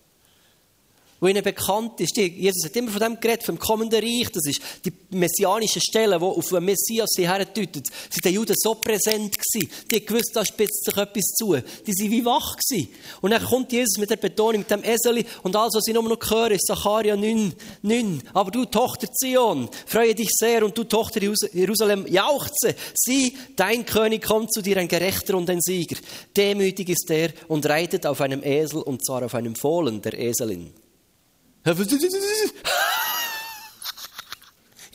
[1.26, 2.16] wo ihnen bekannt ist.
[2.16, 4.30] Jesus hat immer von dem geredet, vom kommenden Reich.
[4.32, 7.88] Das ist die messianische Stelle, die auf den Messias sie herdeutet.
[8.12, 9.72] Sie den Juden so präsent gewesen.
[9.90, 11.56] Die gewusst, da spitzt sich etwas zu.
[11.56, 12.90] Die waren wie wach gewesen.
[13.22, 15.26] Und dann kommt Jesus mit der Betonung, mit dem Eseli.
[15.42, 18.22] Und alles, was sie nur noch hören, ist Zacharia 9, 9.
[18.34, 20.64] Aber du, Tochter Zion, freue dich sehr.
[20.64, 22.76] Und du, Tochter Jerusalem, jauchze.
[22.94, 25.98] Sieh, dein König kommt zu dir, ein Gerechter und ein Sieger.
[26.38, 30.85] Demütig ist er und reitet auf einem Esel, und zwar auf einem Fohlen der Eselin.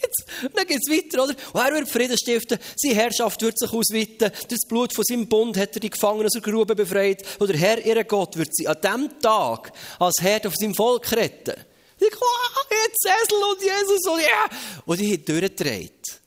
[0.01, 1.35] Jetzt, dann geht es weiter, oder?
[1.53, 5.57] Und er wird Frieden stiften, seine Herrschaft wird sich ausweiten, das Blut von seinem Bund
[5.59, 8.67] hat er die Gefangenen aus der Grube befreit, und der Herr, ihr Gott, wird sie
[8.67, 11.55] an diesem Tag als Herr auf seinem Volk retten.
[12.01, 14.49] Die oh, jetzt Esel und Jesus und ja!
[14.87, 16.21] Und die haben durchgedreht.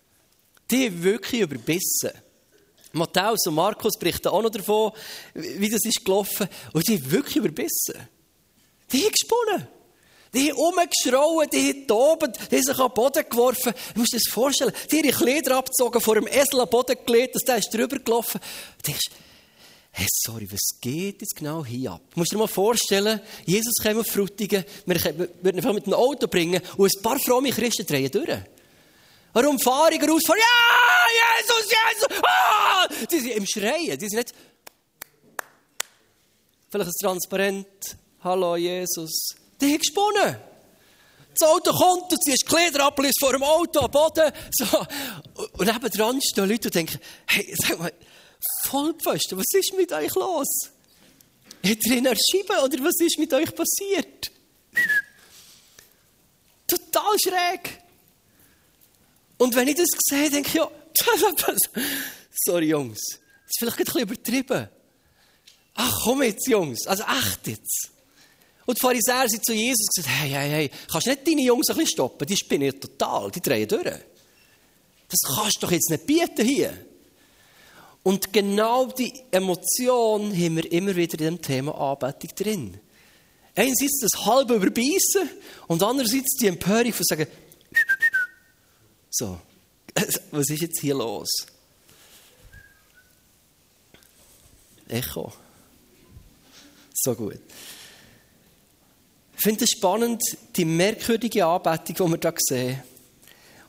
[0.69, 2.12] Die haben wirklich überbissen.
[2.91, 4.91] Matthäus und Markus berichten auch noch davon,
[5.34, 6.47] wie das ist gelaufen.
[6.73, 8.08] Und die haben wirklich überbissen.
[8.91, 9.67] Die haben gesponnen.
[10.34, 13.74] Die haben rumgeschrauen, die haben toben, die haben sich an den Boden geworfen.
[13.93, 14.74] Du musst dir das vorstellen.
[14.91, 18.00] Die haben ihre Kleider abgezogen, vor dem Esel den Boden gelegt, dass der ist drüber
[18.00, 18.41] gelaufen.
[18.78, 19.10] Du denkst,
[19.91, 22.02] hey, sorry, was geht jetzt genau hier ab?
[22.13, 25.04] Du musst dir mal vorstellen, Jesus käme auf Frutigen, wir
[25.41, 28.39] würden ihn mit einem Auto bringen und ein paar fromme Christen drehen durch.
[29.34, 30.22] Warum fahre ich raus?
[30.28, 30.36] Ja,
[31.39, 32.24] Jesus, Jesus!
[32.24, 32.88] Ah!
[33.10, 34.34] Die sind im Schreien, die sind nicht...
[36.69, 37.98] Vielleicht ein Transparent.
[38.24, 39.36] Hallo, Jesus.
[39.63, 40.38] Die haben gesponnen.
[41.39, 44.32] Das Auto kommt, du ziehst Kleider ab, vor dem Auto am Boden.
[44.52, 44.86] So.
[45.54, 47.93] Und nebendran stehen Leute und denken, hey, sag mal,
[48.65, 50.47] Vollpfosten, was ist mit euch los?
[51.65, 54.32] Hat ihr ihn erschieben oder was ist mit euch passiert?
[56.67, 57.82] Total schräg.
[59.38, 60.69] Und wenn ich das sehe, denke ich, ja,
[62.45, 64.69] sorry Jungs, das ist vielleicht ein bisschen übertrieben.
[65.76, 67.92] Ach komm jetzt Jungs, also echt jetzt.
[68.65, 71.41] Und die Pharisäer sind zu Jesus und gesagt, hey, hey, hey, kannst du nicht deine
[71.41, 72.28] Jungs ein bisschen stoppen?
[72.28, 73.84] Die spinnen total, die drehen durch.
[75.10, 76.73] Das kannst du doch jetzt nicht bieten hier.
[78.04, 82.80] Und genau die Emotion haben wir immer wieder in dem Thema Anbetung drin.
[83.56, 85.30] Einerseits das halbe Überbeissen
[85.67, 87.28] und andererseits die Empörung von sagen,
[89.10, 89.39] so,
[90.32, 91.30] was ist jetzt hier los?
[94.88, 95.32] Echo.
[96.93, 97.39] So gut.
[99.43, 100.23] Ich finde es spannend,
[100.56, 102.84] die merkwürdige Anbetung, die wir hier sehen.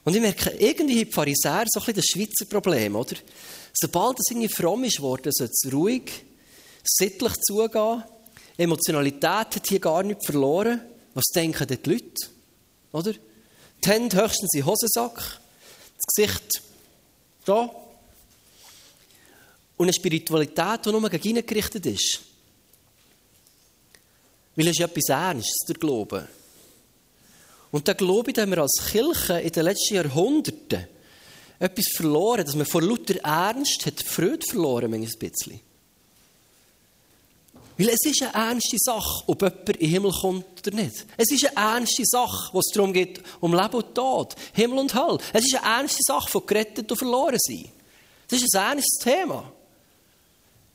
[0.04, 3.16] Und ich merke, irgendwie haben die Pharisäer so ein bisschen das Schweizer Problem, oder?
[3.72, 6.12] Sobald es irgendwie fromm ist worden, sollte es ruhig,
[6.84, 8.04] sittlich zugehen.
[8.56, 10.80] Emotionalität hat hier gar nicht verloren.
[11.12, 12.28] Was denken die Leute?
[12.92, 13.12] Oder?
[13.12, 16.62] Die Hände höchstens in Hosensack, das Gesicht
[17.46, 17.68] da.
[19.76, 22.20] Und eine Spiritualität, die nur gegen ihn gerichtet ist.
[24.56, 26.28] Weil es ist etwas Ernstes, der Glaube.
[27.70, 30.86] Und der Glaube, den wir als Kirche in den letzten Jahrhunderten
[31.58, 35.60] etwas verloren, dass man vor lauter Ernst hat Freude verloren, ein bisschen.
[37.76, 41.06] Weil es ist eine ernste Sache, ob jemand in den Himmel kommt oder nicht.
[41.16, 44.94] Es ist eine ernste Sache, wo es darum geht, um Leben und Tod, Himmel und
[44.94, 45.18] Hölle.
[45.32, 47.68] Es ist eine ernste Sache von gerettet und verloren sein.
[48.28, 49.52] Das ist ein ernstes Thema.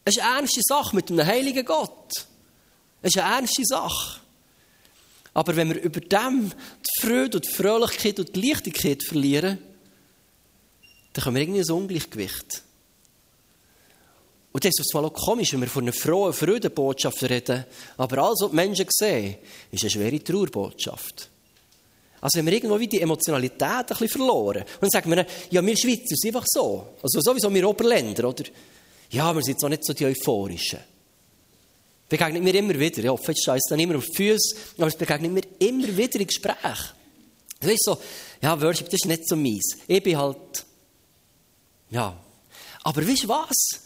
[0.04, 2.28] Es ist eine ernste Sache mit einem heiligen Gott.
[3.02, 4.20] Das ist eine ernste Sache.
[5.34, 9.60] Aber wenn wir über dem die Freude und die Fröhlichkeit und die Leichtigkeit verlieren,
[11.14, 12.64] dann haben wir irgendwie ein Ungleichgewicht.
[14.52, 17.66] Und das ist zwar auch komisch, wenn wir von einer frohen Freudenbotschaft reden,
[17.98, 19.38] aber alles, was die Menschen sehen,
[19.72, 21.30] ist eine schwere Trauerbotschaft.
[22.22, 24.64] Also wenn wir irgendwo die Emotionalität ein bisschen verloren.
[24.64, 26.96] Und dann sagen wir, ja, wir Schweizer sind einfach so.
[27.02, 28.44] Also sowieso wir Oberländer, oder?
[29.12, 30.80] Ja, wir sind auch nicht so die Euphorischen.
[32.10, 33.04] Begegnet mir immer wieder.
[33.04, 36.28] Ja, jetzt scheiße dann immer auf die Füße, aber es begegnet mir immer wieder in
[36.28, 36.90] Gesprächen.
[37.60, 37.98] Du weißt so,
[38.42, 39.78] ja, Worship, das ist nicht so mies.
[39.88, 40.66] Ich bin halt,
[41.92, 42.18] ja.
[42.84, 43.82] Aber weißt du was?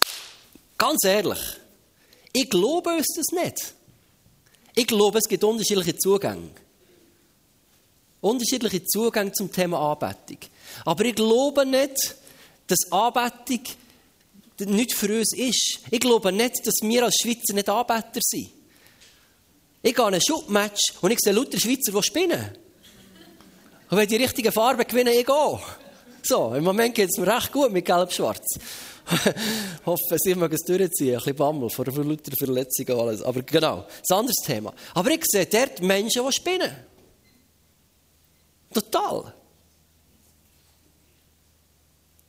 [0.77, 1.39] Ganz ehrlich,
[2.31, 3.73] ich glaube es das nicht.
[4.75, 6.49] Ich glaube, es gibt unterschiedliche Zugänge.
[8.21, 10.37] Unterschiedliche Zugänge zum Thema Anbetung.
[10.85, 12.15] Aber ich glaube nicht,
[12.67, 13.61] dass Anbetung
[14.59, 15.79] nicht für uns ist.
[15.89, 18.49] Ich glaube nicht, dass wir als Schweizer nicht Anbeter sind.
[19.81, 22.57] Ich gehe an ein Schubmatch und ich sehe lauter Schweizer, die spinnen.
[23.89, 25.59] Und wenn die richtigen Farben gewinnen, ich gehe.
[26.23, 28.45] So, im Moment geht es mir recht gut mit Gelb-Schwarz.
[29.85, 31.15] hoffe, sie mögen es durchziehen.
[31.15, 33.21] Ein bisschen Bammel vor lauter Verletzungen und alles.
[33.21, 34.73] Aber genau, das ein anderes Thema.
[34.93, 36.71] Aber ich sehe dort Menschen, die spinnen.
[38.73, 39.33] Total.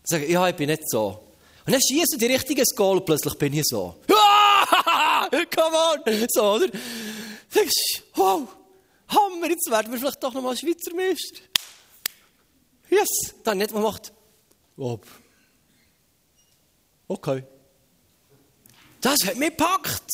[0.03, 1.24] Sagen, ja, ich bin nicht so.
[1.67, 3.95] Und dann schießen die richtiges Goal und plötzlich bin ich so.
[4.07, 6.27] Come on!
[6.29, 6.69] So, oder?
[7.55, 8.47] Denkst, wow,
[9.09, 11.41] Hammer, jetzt werden wir vielleicht doch nochmal Schweizer Meister.
[12.91, 13.35] Yes!
[13.43, 14.13] Dann nicht, man macht,
[14.77, 14.99] oh.
[17.09, 17.45] okay.
[19.01, 20.11] Das hat mich gepackt.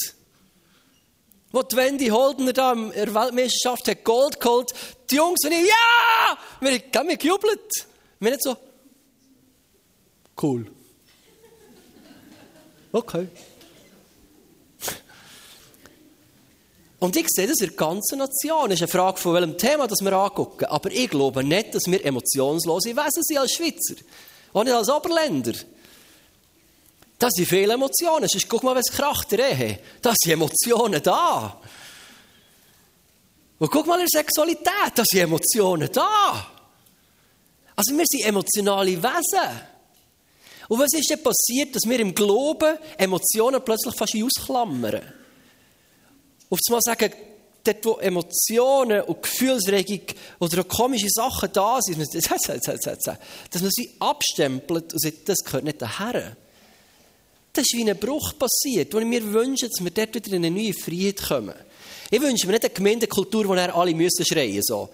[1.53, 4.73] Wo die Wendy Holdener da in der Weltmeisterschaft hat Gold geholt,
[5.11, 6.39] die Jungs und ich, ja!
[6.61, 7.89] Wir haben gejubelt.
[8.21, 8.57] Wir nicht so,
[10.41, 10.71] cool.
[12.93, 13.29] Okay.
[16.99, 18.71] Und ich sehe das in der ganzen Nation.
[18.71, 20.67] Es ist eine Frage, von welchem Thema das wir angucken.
[20.67, 23.95] Aber ich glaube nicht, dass wir emotionslose Wesen sind als Schweizer.
[24.53, 25.55] Auch nicht als Oberländer.
[27.19, 28.29] Da sind viele Emotionen.
[28.29, 29.79] Sonst guck mal, was kracht der Ehe.
[30.03, 31.59] Da sind Emotionen da.
[33.59, 34.93] Und guck mal in der Sexualität.
[34.95, 36.47] Da sind Emotionen da.
[37.77, 39.61] Also wir sind emotionale Wesen.
[40.71, 45.03] Und was ist denn passiert, dass wir im Glauben Emotionen plötzlich fast ausklammern?
[46.49, 47.13] Auf einmal sagen,
[47.65, 50.03] dort wo Emotionen und Gefühlsregung
[50.39, 56.37] oder komische Sachen da sind, dass man sie abstempelt und sagt, das gehört nicht daher.
[57.53, 60.45] Das ist wie ein Bruch passiert, wo ich mir wünsche, dass wir dort wieder in
[60.45, 61.57] eine neue Freiheit kommen.
[62.13, 64.89] Ich wünsche mir nicht eine Gemeindekultur, wo alle schreien müssen.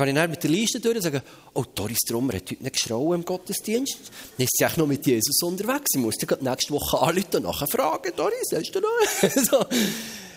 [0.00, 1.20] Kann ich dann mit der Liste durch und sagen,
[1.52, 3.98] oh, Doris Trummer hat heute nicht geschrauen im Gottesdienst.
[4.38, 5.88] Dann ist sie auch noch mit Jesus unterwegs.
[5.88, 8.88] Sie muss dann nächste Woche anrufen und nachher fragen, Doris, hast du noch?
[9.44, 9.66] so.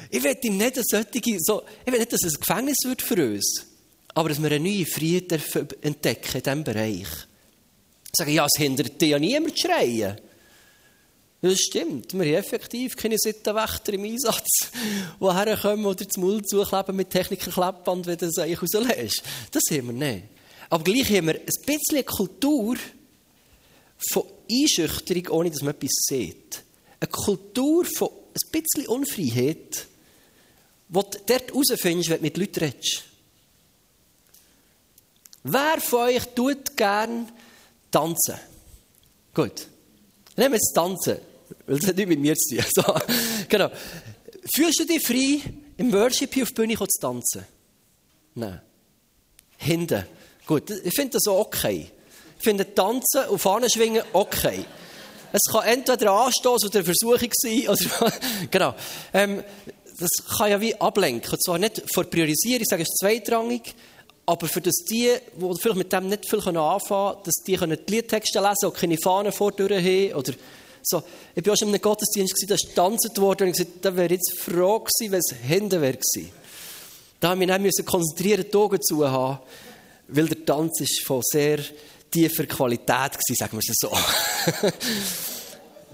[0.09, 3.15] Ich will nicht, dass solche, so, ich will nicht, dass es ein Gefängnis wird für
[3.15, 3.65] uns.
[4.13, 5.31] Aber dass wir eine neue Freiheit
[5.79, 7.07] entdecken in diesem Bereich.
[8.13, 10.17] Sagen, ja, es hindert dich ja niemand zu schreien.
[11.43, 12.13] Das stimmt.
[12.13, 14.47] Wir haben effektiv keine Sittenwächter im Einsatz,
[15.19, 19.23] die herkommen oder das Mund zukleben mit Technikerkleppband, wenn du das eigentlich rauslässt.
[19.51, 20.23] Das haben wir nicht.
[20.69, 22.77] Aber gleich haben wir ein bisschen Kultur
[24.09, 26.63] von Einschüchterung, ohne dass man etwas sieht.
[27.01, 29.87] Eine Kultur von ein bisschen Unfreiheit,
[30.87, 33.03] wo du dort herausfindest, wenn du mit Leuten redest.
[35.43, 37.29] Wer von euch tut gern
[37.91, 38.35] tanzen?
[39.33, 39.67] Gut.
[40.37, 41.17] Nehmen wir jetzt tanzen,
[41.73, 42.65] weil das hat nicht mit mir zu tun.
[42.75, 42.95] So,
[43.49, 43.69] genau.
[44.53, 45.41] Fühlst du dich frei,
[45.77, 47.45] im Worship hier auf die Bühne zu tanzen?
[48.35, 48.61] Nein.
[49.57, 50.05] Hinten.
[50.45, 51.89] Gut, ich finde das okay.
[52.37, 54.65] Ich finde Tanzen und Fahnen schwingen okay.
[55.31, 57.67] Es kann entweder ein Anstoß oder eine Versuchung sein.
[57.67, 58.13] Oder,
[58.51, 58.75] genau.
[59.13, 59.43] Ähm,
[59.97, 61.31] das kann ja wie ablenken.
[61.31, 63.73] Und zwar nicht vor Priorisierung, ich sage, es zweitrangig,
[64.27, 67.95] aber für das die, die vielleicht mit dem nicht viel anfangen können, dass die die
[67.95, 70.13] Liedtexte lesen können und keine Fahnen vordurch haben.
[70.13, 70.33] Oder
[70.83, 71.03] so.
[71.35, 74.13] Ich war schon in einem Gottesdienst, da ist getanzt worden und ich gesagt, da wäre
[74.13, 76.31] jetzt froh gewesen, wenn es Hände wäre gewesen.
[77.19, 79.39] Da musste ich mich konzentrieren, die Augen zu haben,
[80.09, 81.59] weil der Tanz ist von sehr
[82.11, 83.89] tiefer Qualität gewesen, sagen wir es so.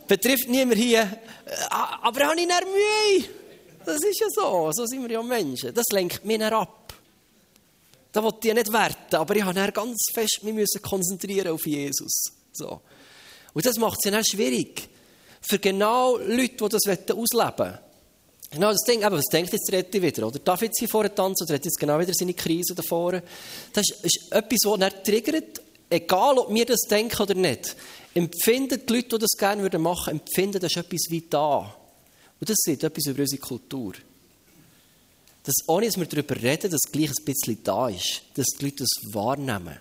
[0.08, 1.08] Betrifft niemand hier, äh,
[1.69, 3.30] aber habe ich nicht Mühe.
[3.86, 4.71] Das ist ja so.
[4.71, 5.73] So sind wir ja Menschen.
[5.73, 6.93] Das lenkt mich nicht ab.
[8.12, 10.41] Da wollte ich nicht werten, aber ich habe ganz fest
[10.82, 12.23] konzentrieren auf Jesus.
[12.52, 12.82] So.
[13.54, 14.90] Und das macht es ja dann schwierig.
[15.42, 17.80] Für genau Leute, die das ausleben wollen.
[18.52, 20.28] Genau das Ding, aber was denkt jetzt Retti wieder?
[20.28, 23.22] Oder darf jetzt hier vorne tanzen oder hat jetzt genau wieder seine Krise da vorne?
[23.74, 27.76] Das ist, ist etwas, das er triggert, egal ob wir das denken oder nicht.
[28.16, 31.76] Empfinden die Leute, die das gerne machen würden, empfinden, das ist etwas wie da.
[32.40, 33.94] Und das sagt etwas über unsere Kultur.
[35.44, 38.24] Dass ohne dass wir darüber reden, dass gleich ein bisschen da ist.
[38.34, 39.78] Dass die Leute das wahrnehmen.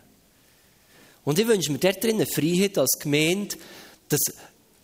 [1.29, 3.55] Und ich wünsche mir dort drinnen Freiheit als Gemeinde,
[4.09, 4.21] dass,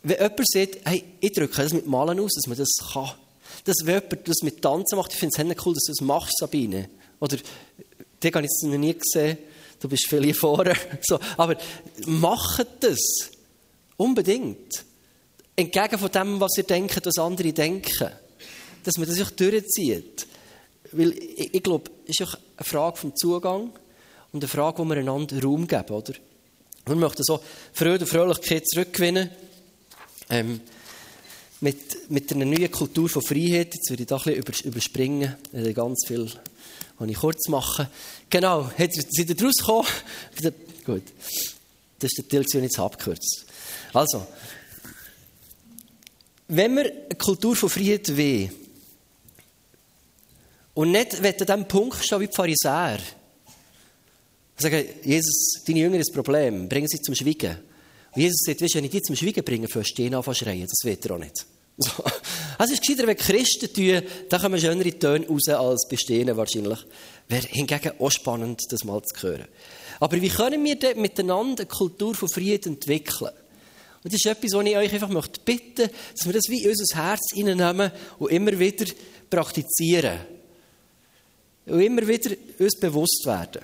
[0.02, 3.12] wenn jemand sagt, hey, ich drücke das mit Malen aus, dass man das kann.
[3.64, 6.36] Dass, wenn jemand das mit Tanzen macht, ich finde es cool, dass du das machst,
[6.38, 6.90] Sabine.
[7.18, 7.38] Oder,
[8.22, 9.38] den habe ich noch nie gesehen,
[9.80, 10.74] du bist viel hier vorne.
[11.08, 11.56] So, aber
[12.04, 13.30] macht das.
[13.96, 14.84] Unbedingt.
[15.56, 18.10] Entgegen von dem, was ihr denkt, was andere denken.
[18.82, 20.26] Dass man das auch durchzieht.
[20.92, 23.72] Weil ich, ich glaube, es ist auch eine Frage vom Zugang
[24.32, 26.12] und eine Frage, wo wir einander Raum geben, oder?
[26.86, 27.40] Wir möchten so
[27.72, 29.30] Freude und Fröhlichkeit zurückgewinnen.
[30.30, 30.60] Ähm,
[31.60, 33.74] mit, mit einer neuen Kultur von Freiheit.
[33.74, 35.36] Jetzt würde ich da ein bisschen überspringen.
[35.52, 36.30] Ich ganz viel
[36.98, 37.88] kann ich kurz machen.
[38.30, 39.86] Genau, seid ihr rausgekommen?
[40.84, 41.02] Gut.
[41.98, 43.46] Das ist der Teil, jetzt abgekürzt.
[43.92, 44.26] Also,
[46.48, 48.50] wenn wir eine Kultur von Freiheit wollen
[50.74, 52.98] und nicht an diesem Punkt stehen wie die Pharisäer,
[54.56, 57.58] sagen, Jesus, deine Jünger ist das Problem, bringen sie zum Schweigen.
[58.14, 60.84] Und Jesus sagt, weißt, wenn ich die zum Schweigen bringe, für stehen an schreien, das
[60.84, 61.46] wird er auch nicht.
[61.76, 61.90] So.
[62.56, 66.78] Also es ist gescheiter, wenn Christen tun, da kommen schönere Töne raus als bestehende wahrscheinlich.
[67.28, 69.48] Wäre hingegen auch spannend, das mal zu hören.
[69.98, 73.32] Aber wie können wir denn miteinander eine Kultur von Frieden entwickeln?
[74.04, 76.96] Und das ist etwas, was ich euch einfach möchte bitten, dass wir das wie unser
[76.96, 78.84] Herz hineinnehmen und immer wieder
[79.28, 80.20] praktizieren.
[81.66, 83.62] Und immer wieder uns bewusst werden.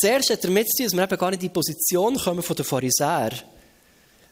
[0.00, 2.64] Zuerst hat er mit dass wir eben gar nicht in die Position kommen von den
[2.64, 3.38] Pharisäern,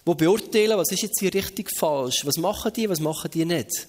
[0.07, 3.87] die beurteilen, was ist jetzt hier richtig falsch, was machen die, was machen die nicht.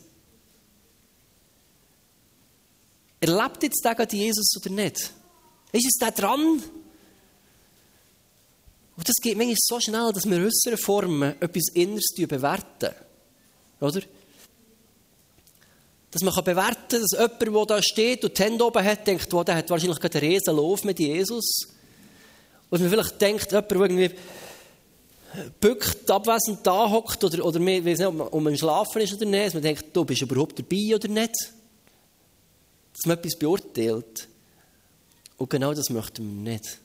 [3.22, 5.12] Erlebt jetzt der Jesus oder nicht?
[5.72, 6.62] Ist es da dran?
[8.98, 12.94] Und das geht manchmal so schnell, dass wir äußere Formen etwas Inneres bewerten.
[13.80, 14.02] Oder?
[16.12, 19.32] Dass man bewerten kann, dass jemand, der da steht und die Hände oben hat, denkt,
[19.34, 21.68] oh, der hat wahrscheinlich gerade einen riesen Lauf mit Jesus.
[22.70, 24.12] Und man vielleicht denkt, jemand, der irgendwie
[25.60, 29.48] bückt, abwesend da hockt oder, oder ich weiß nicht, ob man Schlafen ist oder nicht,
[29.48, 31.36] dass man denkt, du bist überhaupt dabei oder nicht.
[32.94, 34.28] Dass man etwas beurteilt.
[35.38, 36.80] Und genau das möchten wir nicht.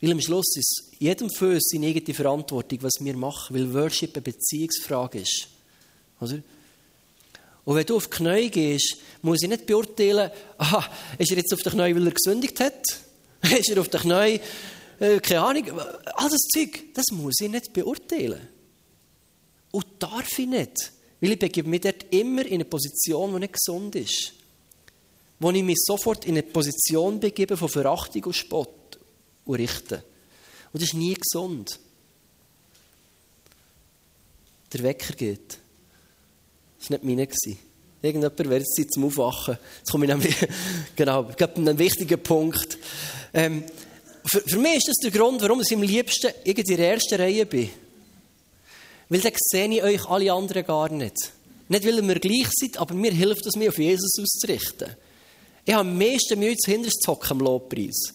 [0.00, 4.14] Weil am Schluss ist jedem für uns seine eigene Verantwortung, was wir machen, weil Worship
[4.14, 5.48] eine Beziehungsfrage ist.
[6.20, 6.42] Oder?
[7.66, 11.52] Und wenn du auf die Knie gehst, muss ich nicht beurteilen, aha, ist er jetzt
[11.52, 12.80] auf die Knie, weil er gesündigt hat?
[13.42, 14.40] ist er auf die Knie,
[15.00, 18.48] äh, keine Ahnung, all das Zeug, das muss ich nicht beurteilen.
[19.72, 23.54] Und darf ich nicht, weil ich begebe mich dort immer in eine Position, die nicht
[23.54, 24.32] gesund ist.
[25.40, 29.00] Wo ich mich sofort in eine Position begebe von Verachtung und Spott
[29.44, 30.02] und Richten.
[30.72, 31.80] Und das ist nie gesund.
[34.72, 35.58] Der Wecker geht.
[36.78, 37.28] Das war nicht meine.
[38.02, 39.58] Irgendjemand wäre jetzt Zeit zum Aufwachen.
[39.78, 40.36] Jetzt komme ich nämlich,
[40.96, 42.78] genau, ich glaube, einen wichtigen Punkt.
[43.32, 43.64] Ähm,
[44.24, 47.46] für, für, mich ist das der Grund, warum ich am liebsten in der ersten Reihe
[47.46, 47.70] bin.
[49.08, 51.32] Weil dann sehe ich euch alle anderen gar nicht.
[51.68, 54.96] Nicht, weil wir gleich sind, aber mir hilft es, mich auf Jesus auszurichten.
[55.64, 58.14] Ich habe am meisten Mühe, zu hinterst zu hocken im Lobpreis.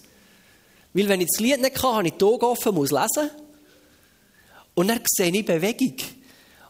[0.94, 3.30] Weil wenn ich das Lied nicht kann, habe ich die Augen offen, muss lesen.
[4.74, 5.96] Und dann sehe ich Bewegung.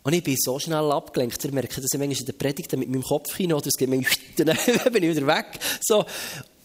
[0.03, 1.43] Und ich bin so schnell abgelenkt.
[1.43, 3.89] Ich merke, dass ich manchmal in der Predigt mit meinem Kopf hinein oder es geht
[3.89, 4.01] mir,
[4.37, 4.57] dann
[4.91, 5.59] bin ich wieder weg.
[5.81, 6.03] So.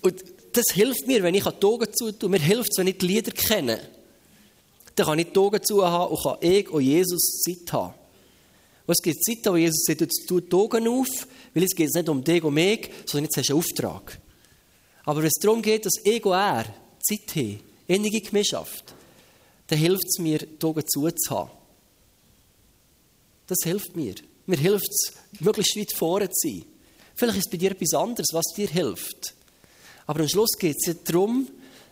[0.01, 2.31] Und das hilft mir, wenn ich die Augen zutue.
[2.31, 3.79] Mir hilft es, wenn ich die Lieder kenne.
[4.95, 7.95] Dann kann ich die Augen zu haben und kann ich und Jesus Zeit haben.
[8.87, 11.93] Und es gibt Zeiten, wo Jesus sagt, jetzt tu die Augen auf, weil es geht
[11.93, 14.19] nicht um dich und mich, sondern jetzt hast du einen Auftrag.
[15.05, 16.65] Aber wenn es darum geht, dass und er
[17.03, 18.95] Zeit haben, innige Gemeinschaft,
[19.67, 21.51] dann hilft es mir, die Augen zuzuhaben.
[23.47, 24.15] Das hilft mir.
[24.47, 26.65] Mir hilft es, möglichst weit vorne zu sein.
[27.15, 29.35] Vielleicht ist bei dir etwas anderes, was dir hilft.
[30.07, 31.49] Aber am Schluss geht es ja darum,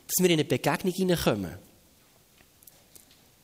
[0.07, 1.55] dass wir in eine Begegnung hineinkommen.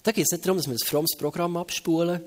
[0.03, 2.23] Da geht es nicht darum, dass wir ein frommes Programm abspulen,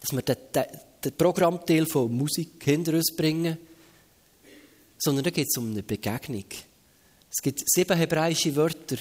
[0.00, 0.64] dass wir den, den,
[1.04, 3.58] den Programmteil von Musik hinter uns bringen,
[4.98, 6.44] sondern da geht es um eine Begegnung.
[7.30, 8.96] Es gibt sieben hebräische Wörter,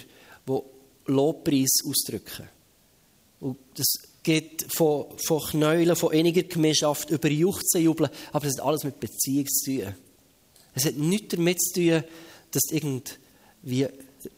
[0.48, 0.60] die
[1.06, 2.48] Lobpreis ausdrücken.
[3.40, 3.88] Und das
[4.24, 9.00] geht von, von Knäulen, von einiger Gemeinschaft über Juchzen, Jubeln, aber das hat alles mit
[9.00, 9.96] Beziehung zu tun.
[10.74, 12.04] Es hat nichts damit zu tun,
[12.52, 13.88] dass du irgendwie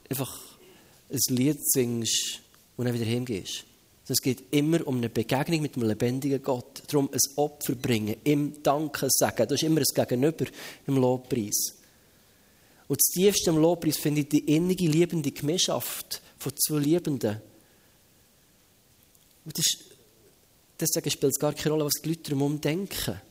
[0.09, 0.39] einfach
[1.09, 2.39] ein Lied singst
[2.77, 3.65] und dann wieder heimgehst.
[4.07, 6.83] Es geht immer um eine Begegnung mit dem lebendigen Gott.
[6.87, 9.47] Darum ein Opfer bringen, ihm Danke sagen.
[9.47, 10.45] Das ist immer ein Gegenüber
[10.85, 11.77] im Lobpreis.
[12.89, 17.41] Und das tiefste im Lobpreis finde ich die innige, liebende Gemeinschaft von zwei Liebenden.
[19.45, 19.65] Und das
[20.81, 23.21] deswegen spielt es gar keine Rolle, was die Leute darum denken.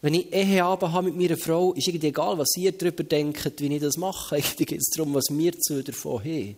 [0.00, 3.74] Wenn ich Eheabend habe mit meiner Frau, ist irgendwie egal, was ihr darüber denkt, wie
[3.74, 4.34] ich das mache.
[4.36, 6.56] Eigentlich geht es darum, was wir zu davon haben.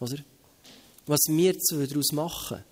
[0.00, 0.18] Oder?
[1.06, 2.62] Was wir daraus machen.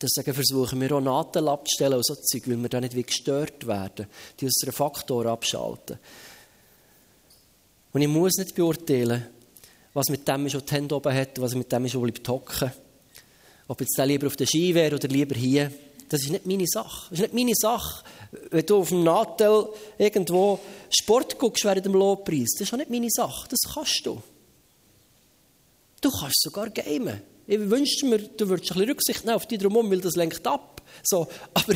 [0.00, 4.06] Deswegen versuchen wir auch Nadel abzustellen und so Zeug, weil wir da nicht gestört werden,
[4.38, 5.98] die unseren Faktoren abschalten.
[7.92, 9.26] Und ich muss nicht beurteilen,
[9.94, 12.72] was mit dem schon die Hände oben hat, was mit dem schon bleibt hocken.
[13.72, 15.72] Ob jetzt der lieber auf der Ski wäre oder lieber hier.
[16.06, 17.06] Das ist nicht meine Sache.
[17.08, 18.04] Das ist nicht meine Sache.
[18.50, 19.66] Wenn du auf dem Nadel
[19.96, 20.60] irgendwo
[20.90, 23.48] Sport guckst während dem Lobpreis, das ist auch nicht meine Sache.
[23.48, 24.22] Das kannst du.
[26.02, 27.22] Du kannst sogar gamen.
[27.46, 30.46] Ich wünschte mir, du würdest ein bisschen Rücksicht nehmen auf die drumherum, weil das lenkt
[30.46, 30.82] ab.
[31.02, 31.72] So, aber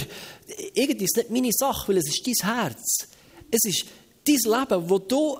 [0.74, 3.09] irgendwie ist es nicht meine Sache, weil es ist dein Herz.
[3.51, 3.86] Es ist
[4.26, 5.38] dein Leben, wo du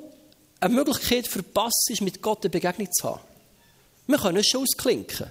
[0.61, 3.21] eine Möglichkeit verpasst, mit Gott eine Begegnung zu haben.
[4.07, 5.31] Wir können es schon ausklinken.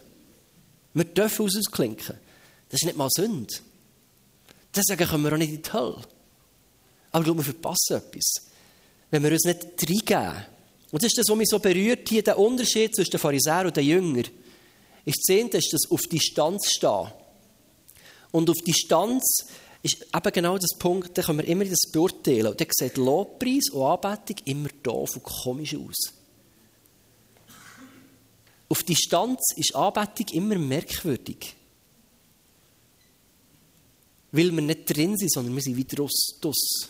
[0.95, 2.17] Wir dürfen es ausklinken.
[2.69, 3.53] Das ist nicht mal Sünde.
[4.73, 6.01] Deswegen können wir auch nicht in die Hölle.
[7.11, 8.47] Aber ich wir verpassen etwas.
[9.11, 10.45] Wenn wir uns nicht reingeben.
[10.91, 13.75] Und das ist das, was mich so berührt, hier der Unterschied zwischen den Pharisäern und
[13.75, 14.25] den Jüngern.
[15.03, 17.11] Ist das ist das auf Distanz stehen.
[18.31, 19.45] Und auf Distanz
[19.83, 22.47] ist eben genau das Punkt, da können wir immer das beurteilen.
[22.47, 26.13] Und dann sieht Lobpreis und Anbetung immer doof und komisch aus.
[28.67, 31.55] Auf Distanz ist Anbetung immer merkwürdig.
[34.31, 36.89] Weil wir nicht drin sind, sondern wir sind wieder draus.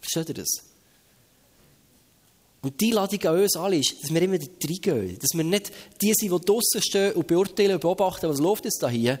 [0.00, 0.64] Versteht ihr das?
[2.62, 5.18] Und die Ladung an uns alle ist, dass wir immer da reingehen.
[5.18, 8.82] Dass wir nicht die sind, die draußen stehen und beurteilen und beobachten, was läuft jetzt
[8.82, 9.20] da hier,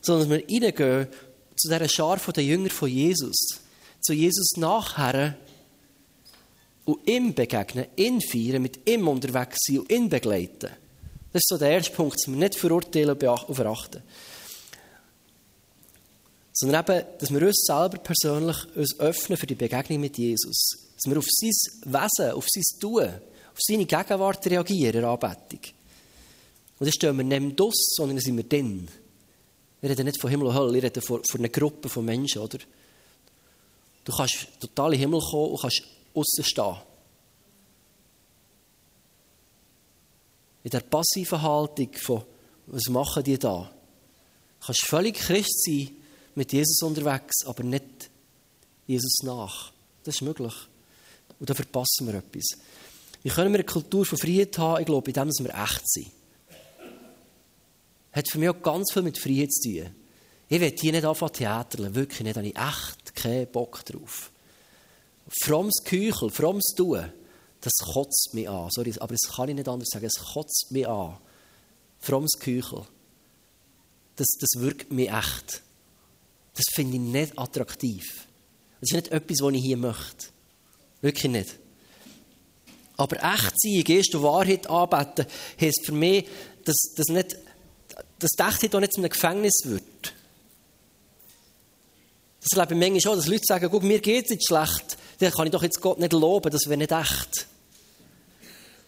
[0.00, 1.08] sondern dass wir reingehen
[1.56, 3.60] zu dieser Schar der Jünger von Jesus.
[4.00, 5.36] Zu Jesus nachher
[6.84, 10.70] und ihm begegnen, ihn feiern, mit ihm unterwegs sein und ihn begleiten.
[11.34, 14.04] Das ist so der erste Punkt, dass wir nicht verurteilen und verachten.
[16.52, 20.92] Sondern eben, dass wir uns selber persönlich uns öffnen für die Begegnung mit Jesus.
[20.94, 25.58] Dass wir auf sein Wesen, auf sein Tun, auf seine Gegenwart reagieren in Anbetung.
[26.78, 28.86] Und dann stehen wir nicht aus, sondern sind wir drin.
[29.80, 32.42] Wir reden nicht von Himmel und Hölle, wir reden von, von einer Gruppe von Menschen,
[32.42, 32.58] oder?
[34.04, 35.82] Du kannst total in den Himmel kommen und kannst
[36.14, 36.76] außen stehen.
[40.64, 42.22] In der passiven Haltung von,
[42.66, 43.70] was machen die da?
[44.60, 45.90] Du kannst völlig Christ sein,
[46.34, 48.10] mit Jesus unterwegs, aber nicht
[48.86, 49.72] Jesus nach.
[50.02, 50.54] Das ist möglich.
[51.38, 52.58] Und da verpassen wir etwas.
[53.22, 54.80] Wie können wir eine Kultur von Freiheit haben?
[54.80, 56.10] Ich glaube, in dem, dass wir echt sind.
[58.12, 59.94] Hat für mich auch ganz viel mit Freiheit zu tun.
[60.48, 64.30] Ich will hier nicht anfangen theaterlen, wirklich nicht, da habe ich echt keinen Bock drauf.
[65.42, 67.12] Frommes Küchel, frommes Tun
[67.64, 68.68] das kotzt mich an.
[68.70, 70.04] Sorry, aber das kann ich nicht anders sagen.
[70.04, 71.16] Es kotzt mich an.
[71.98, 72.82] Frommes Küchel.
[74.16, 75.62] Das, das wirkt mich echt.
[76.54, 78.26] Das finde ich nicht attraktiv.
[78.80, 80.26] Das ist nicht etwas, was ich hier möchte.
[81.00, 81.58] Wirklich nicht.
[82.98, 85.26] Aber echt sein, Geist und Wahrheit anbeten,
[85.58, 86.28] heisst für mich,
[86.64, 87.36] dass, dass, nicht,
[88.18, 90.12] dass die Echtheit auch nicht zu einem Gefängnis wird.
[92.40, 95.32] Das erlebe ich manchmal schon, dass Leute sagen, guck, mir geht es jetzt schlecht, dann
[95.32, 97.48] kann ich doch jetzt Gott nicht loben, das wäre nicht echt.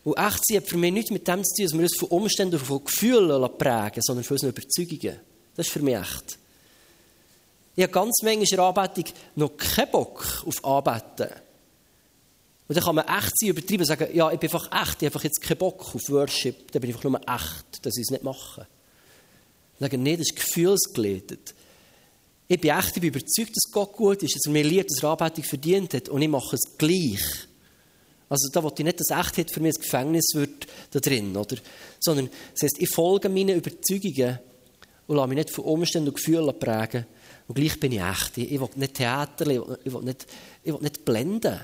[0.07, 2.09] Und echt sein hat für mich nichts mit dem zu tun, dass wir uns von
[2.11, 5.18] Umständen und von Gefühlen prägen sondern von unseren Überzeugungen.
[5.57, 6.38] Das ist für mich echt.
[7.74, 11.34] Ich habe ganz manchmal in Anbetung noch keinen Bock auf Anbeten.
[12.68, 15.07] Und dann kann man echt sein, übertrieben und sagen, ja, ich bin einfach echt, ich
[15.07, 18.02] habe einfach jetzt keinen Bock auf Worship, dann bin ich einfach nur echt, dass ich
[18.02, 18.61] es nicht mache.
[18.61, 21.52] Und sagen, nee, das ist gefühlsgeleitet.
[22.46, 25.02] Ich bin echt, ich bin überzeugt, dass Gott gut ist, dass er mir liebt, dass
[25.02, 27.45] er Anbetung verdient hat und ich mache es gleich.
[28.28, 31.56] Also da wollte ich nicht, dass Echtheit für mich ein Gefängnis wird da drin, oder?
[32.00, 34.38] Sondern das heißt, ich folge meinen Überzeugungen
[35.06, 37.06] und lasse mich nicht von Umständen und Gefühlen prägen.
[37.46, 38.38] Und gleich bin ich echt.
[38.38, 40.26] Ich, will nicht Theater, ich will, ich will, nicht,
[40.64, 41.60] ich will nicht blenden.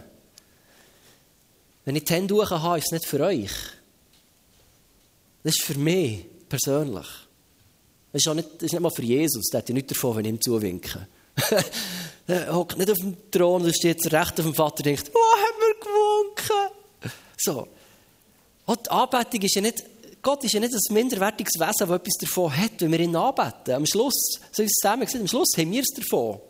[1.84, 3.50] Wenn ich die Hände habe, ist es nicht für euch.
[5.42, 7.06] Das ist für mich persönlich.
[8.12, 9.48] Das ist, auch nicht, das ist nicht mal für Jesus.
[9.50, 11.08] Der hat ja nichts davon, wenn ich ihm zuwinke.
[12.28, 15.41] er hockt nicht auf dem Thron und steht recht auf dem Vater und denkt, oh.
[17.44, 17.68] So.
[18.66, 19.84] Und die Anbetung ist ja nicht,
[20.22, 23.74] Gott ist ja nicht ein minderwertiges Wesen, das etwas davon hat, wenn wir ihn anbeten.
[23.74, 26.40] Am Schluss, so wie es zusammen gesagt am Schluss haben wir es davon.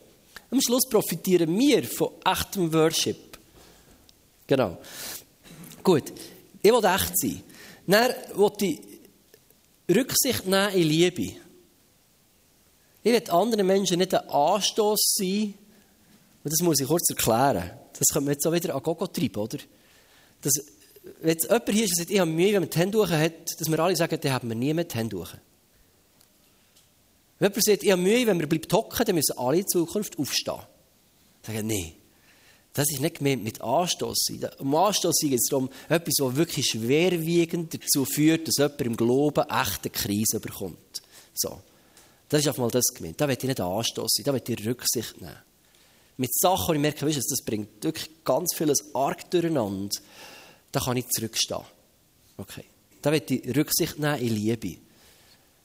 [0.51, 3.38] Am Schluss profitieren wir von echtem Worship.
[4.47, 4.76] Genau.
[5.82, 6.12] Gut.
[6.62, 7.43] Ich will echt sein.
[7.86, 8.78] Dann will ich
[9.97, 11.36] Rücksicht nehmen in Liebe.
[13.03, 15.55] Ich will anderen Menschen nicht ein Anstoß sein,
[16.45, 17.70] und das muss ich kurz erklären.
[17.99, 19.59] Das können wir jetzt auch wieder an Gogo treiben, oder?
[20.40, 20.53] Das,
[21.20, 23.61] wenn jetzt jemand hier ist und sagt, ich habe Mühe, wenn man die Hände hat,
[23.61, 25.09] dass wir alle sagen, dann haben wir nie mehr die Wenn
[27.40, 30.61] jemand sagt, ich habe Mühe, wenn wir bleibt hocken, dann müssen alle in Zukunft aufstehen.
[31.44, 31.92] Sagen, nein.
[32.74, 34.32] Das ist nicht gemeint mit Anstoß.
[34.59, 39.44] Um Anstoß geht es darum, etwas, was wirklich schwerwiegend dazu führt, dass jemand im Glauben
[39.50, 41.03] echte Krise bekommt.
[41.34, 41.61] So.
[42.30, 43.20] Das ist einfach mal das gemeint.
[43.20, 45.36] Da will ich nicht Anstoß sein, da will ich Rücksicht nehmen.
[46.16, 49.94] Mit Sachen, wo ich merke, weißt, das bringt wirklich ganz vieles arg durcheinander,
[50.73, 51.62] da kann ich zurückstehen.
[52.37, 52.64] Okay.
[53.03, 54.79] Da will ich Rücksicht nehmen in Liebe.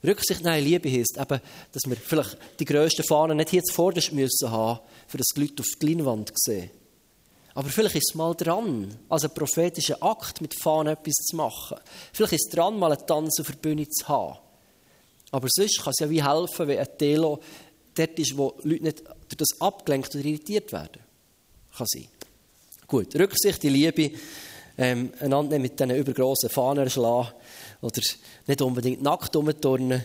[0.04, 1.40] Rücksicht nehmen in Liebe heisst eben,
[1.72, 5.62] dass wir vielleicht die grössten Fahnen nicht hier zuvorderst müssen haben, für das die Leute
[5.62, 6.70] auf die Leinwand sehen.
[7.54, 11.78] Aber vielleicht ist es mal dran, als ein prophetischer Akt mit Fahnen etwas zu machen.
[12.12, 14.38] Vielleicht ist es dran, mal einen Tanz auf der Bühne zu haben.
[15.30, 17.40] Aber sonst kann es ja wie helfen, wenn ein Telo
[17.94, 21.02] dort ist, wo Leute nicht durch das abgelenkt oder irritiert werden.
[21.76, 22.08] Kann sein.
[22.86, 24.12] Gut, Rücksicht, die Liebe,
[24.78, 27.32] ähm, einander mit diesen übergrossen Fahnen erschlagen
[27.82, 28.00] oder
[28.46, 30.04] nicht unbedingt nackt rumturnen.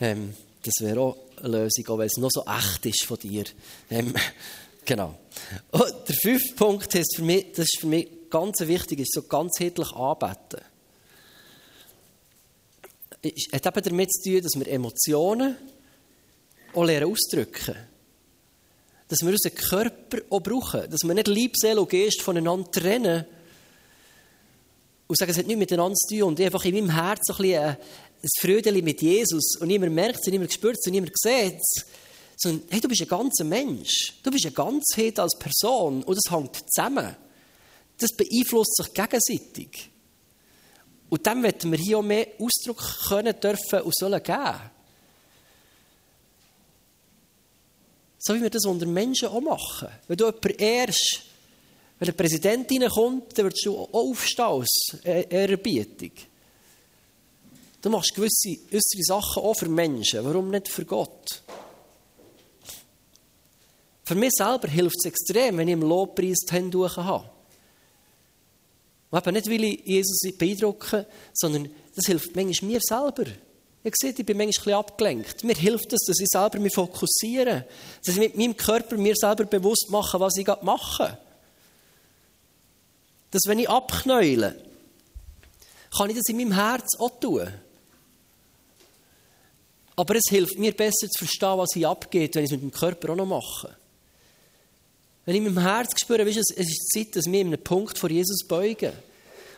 [0.00, 3.44] Ähm, das wäre auch eine Lösung, auch wenn es noch so echt ist von dir.
[3.90, 4.14] Ähm,
[4.84, 5.18] genau.
[5.72, 9.22] Und der fünfte Punkt ist für mich, das ist für mich ganz wichtig, ist so
[9.22, 10.60] ganzheitlich anbeten
[13.22, 15.56] hat eben damit zu tun, dass wir Emotionen
[16.74, 17.76] auch lernen auszudrücken.
[19.08, 20.90] Dass wir unseren Körper auch brauchen.
[20.90, 23.26] Dass wir nicht Lieb, Seele und Geist voneinander trennen
[25.06, 26.28] und sagen, es hat nichts miteinander zu tun.
[26.28, 29.92] Und ich einfach in meinem Herz so ein, bisschen ein Frödeli mit Jesus und niemand
[29.94, 31.86] merkt es, niemand spürt es, niemand sieht es.
[32.36, 34.14] Sondern, hey, du bist ein ganzer Mensch.
[34.22, 37.16] Du bist eine Ganzheit als Person und das hängt zusammen.
[37.98, 39.90] Das beeinflusst sich gegenseitig.
[41.08, 44.70] Und dem werden wir hier auch mehr Ausdruck können dürfen und sollen geben.
[48.18, 49.88] So wie wir das unter Menschen auch machen.
[50.08, 51.22] Wenn du jemanden ehrst,
[52.02, 56.10] wenn ein Präsident reinkommt, dann würdest du aufstehen als Ehrerbietung.
[57.80, 60.24] Du machst gewisse äußere Sachen auch für Menschen.
[60.24, 61.44] Warum nicht für Gott?
[64.02, 67.30] Für mich selber hilft es extrem, wenn ich im Lobpreis die Hände habe.
[69.10, 73.26] Und eben nicht, weil ich Jesus beeindrucke, sondern das hilft manchmal mir selber.
[73.84, 75.44] Ich sehe, ich bin manchmal ein abgelenkt.
[75.44, 77.64] Mir hilft es, dass ich selber mich fokussiere.
[78.04, 81.16] Dass ich mit meinem Körper mir selber bewusst mache, was ich gerade mache.
[83.32, 84.54] Dass wenn ich abknäule,
[85.96, 87.48] kann ich das in meinem Herz auch tun.
[89.96, 92.72] Aber es hilft mir besser zu verstehen, was hier abgeht, wenn ich es mit dem
[92.72, 93.76] Körper auch noch mache.
[95.24, 97.98] Wenn ich mit dem Herz spüre, weißt, es ist Zeit, dass wir in einem Punkt
[97.98, 98.92] vor Jesus beugen.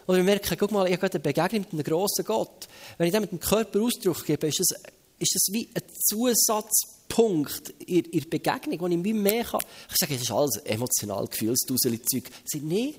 [0.06, 2.68] Oder wir merken, guck mal, ich habe eine Begegnung mit einem grossen Gott.
[2.98, 4.82] Wenn ich das mit dem Körper Ausdruck gebe, ist das,
[5.18, 9.62] ist das wie ein Zusatzpunkt in, der Begegnung, wo ich mir mehr kann.
[9.88, 12.24] Ich sage, das ist alles emotional, Gefühlsduseli-Zeug.
[12.44, 12.94] Ich sage, nee.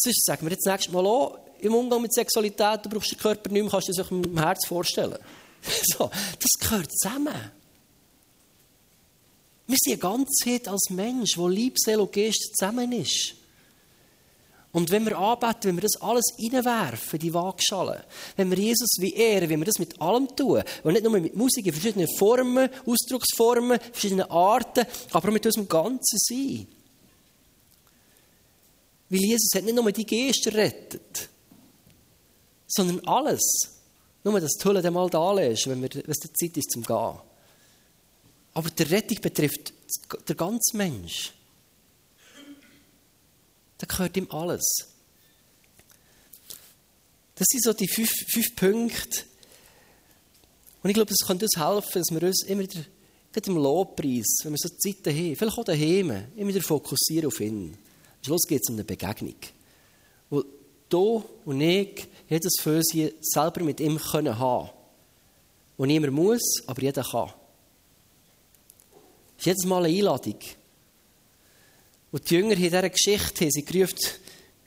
[0.00, 3.18] Sonst sagen wir jetzt das nächste Mal auch, im Umgang mit Sexualität, du brauchst den
[3.18, 5.18] Körper nicht mehr, kannst du dir das dem Herz vorstellen.
[5.82, 7.34] so, das gehört zusammen.
[9.66, 13.34] Wir sind eine Ganzheit als Mensch, wo Lieb, Seele und Geist zusammen ist.
[14.70, 18.04] Und wenn wir anbeten, wenn wir das alles reinwerfen, die Waagschale,
[18.36, 21.34] wenn wir Jesus wie ehren, wenn wir das mit allem tun, und nicht nur mit
[21.34, 26.68] Musik, in verschiedenen Formen, Ausdrucksformen, verschiedenen Arten, aber mit unserem ganzen Sein.
[29.10, 31.28] Weil Jesus hat nicht nur die Geste rettet,
[32.66, 33.42] sondern alles.
[34.24, 37.18] Nur, dass du dann mal da lässt, wenn, es die Zeit ist zum Gehen.
[38.54, 39.72] Aber die Rettung betrifft
[40.28, 41.32] den ganzen Mensch.
[43.78, 44.66] Da gehört ihm alles.
[47.36, 49.22] Das sind so die fünf, fünf Punkte.
[50.82, 52.84] Und ich glaube, es könnte uns helfen, dass wir uns immer wieder,
[53.32, 57.40] gerade im Lobpreis, wenn wir so Zeiten haben, vielleicht auch daheim, immer wieder fokussieren auf
[57.40, 57.78] ihn.
[58.28, 59.36] Schluss geht es um eine Begegnung.
[60.30, 60.44] Wo
[60.88, 64.70] du und ich jedes für uns selber mit ihm können haben.
[65.76, 67.32] Wo niemand muss, aber jeder kann.
[69.36, 70.38] Das ist jedes Mal eine Einladung.
[72.10, 73.98] Und die Jünger in dieser Geschichte haben sie gerufen,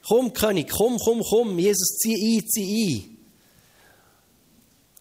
[0.08, 3.18] komm König, komm, komm, komm, Jesus, zieh ein, zieh ein.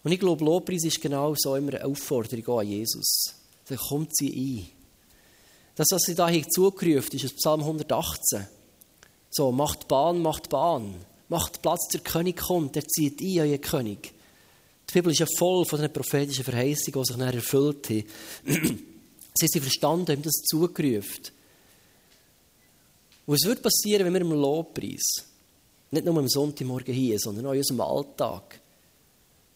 [0.03, 3.35] Und ich glaube, Lobpreis ist genau so immer eine Aufforderung an Jesus.
[3.69, 4.80] Er komm, zieh ein.
[5.81, 8.45] Das, was sie da hier zugerufen ist aus Psalm 118.
[9.31, 10.93] So, macht Bahn, macht Bahn.
[11.27, 14.13] Macht Platz, der König kommt, der zieht ein, euer König.
[14.87, 18.03] Die Bibel ist ja voll von den prophetischen Verheißungen, die sich dann erfüllt haben.
[19.33, 21.23] Sie haben verstanden, haben das zugerufen.
[23.25, 25.01] Und was wird passieren, wenn wir im Lobpreis,
[25.89, 28.61] nicht nur am Sonntagmorgen hier, sondern auch in unserem Alltag,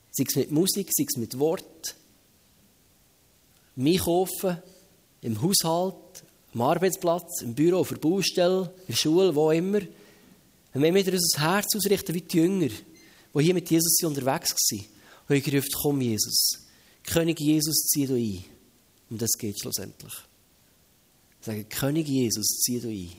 [0.10, 1.94] sei es mit Musik, sei es mit Wort,
[3.76, 4.58] mich kaufen,
[5.22, 6.05] im Haushalt,
[6.56, 9.82] am Arbeitsplatz, im Büro, auf der Baustelle, in der Schule, wo immer,
[10.72, 14.86] wenn wir wieder unser Herz ausrichten wie die Jünger, die hier mit Jesus unterwegs waren,
[15.28, 16.66] und ich gerufen, komm Jesus,
[17.04, 18.46] König Jesus, zieh du ein.
[19.10, 20.14] Um das geht schlussendlich.
[21.42, 23.12] Sagen, König Jesus, zieh du ein.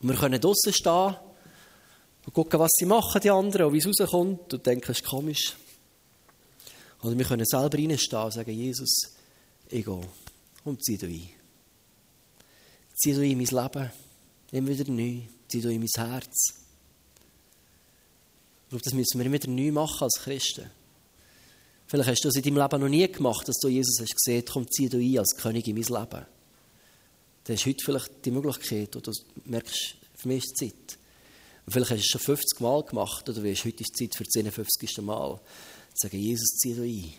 [0.00, 1.16] Und wir können draußen stehen
[2.24, 5.06] und gucken, was sie machen, die anderen, und wie es rauskommt, und denken, es ist
[5.06, 5.56] komisch.
[7.02, 9.12] Oder wir können selber reinstehen und sagen, Jesus,
[9.72, 10.00] ich gehe
[10.64, 11.28] und zieh du ein.
[12.94, 13.90] Zieh du in mein Leben,
[14.52, 16.54] immer wieder neu, zieh du in mein Herz.
[18.62, 20.70] Ich glaube, das müssen wir immer wieder neu machen als Christen.
[21.86, 24.44] Vielleicht hast du das in deinem Leben noch nie gemacht, dass du Jesus hast gesehen,
[24.48, 26.26] komm, zieh du ein als König in mein Leben.
[27.44, 30.98] Dann hast du heute vielleicht die Möglichkeit, oder du merkst, für mich ist Zeit.
[31.66, 34.16] Und vielleicht hast du es schon 50 Mal gemacht, oder weißt, heute ist die Zeit
[34.16, 34.98] für das 51.
[34.98, 35.40] Mal.
[35.94, 37.12] Sagen, Jesus, zieh du ein.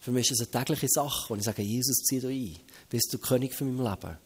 [0.00, 2.56] Für mich ist es eine tägliche Sache, wenn ich sage, Jesus, zieh du ein.
[2.88, 4.16] Bist du König für mein Leben.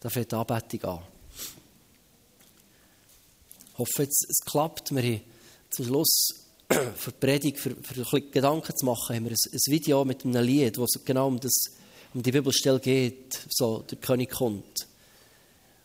[0.00, 1.02] Da fängt die Anbetung an.
[3.72, 4.94] Ich hoffe, jetzt, es klappt.
[4.94, 5.20] Wir haben
[5.70, 6.28] zum Schluss
[6.96, 10.44] für die Predigt, für, für Gedanken zu machen, haben wir ein, ein Video mit einem
[10.44, 11.52] Lied, wo es genau um, das,
[12.14, 14.86] um die Bibelstelle geht, so der König kommt.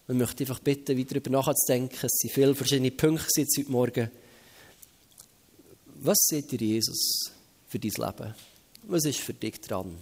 [0.07, 1.99] Und ich möchte einfach bitten, wieder darüber nachzudenken.
[2.01, 4.09] Es sind viele verschiedene Punkte heute Morgen,
[5.99, 7.31] Was seht ihr Jesus
[7.67, 8.35] für dein Leben?
[8.89, 9.97] Was ist für dich dran?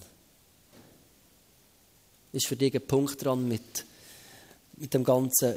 [2.31, 3.83] Ist für dich ein Punkt dran mit,
[4.77, 5.55] mit dem ganzen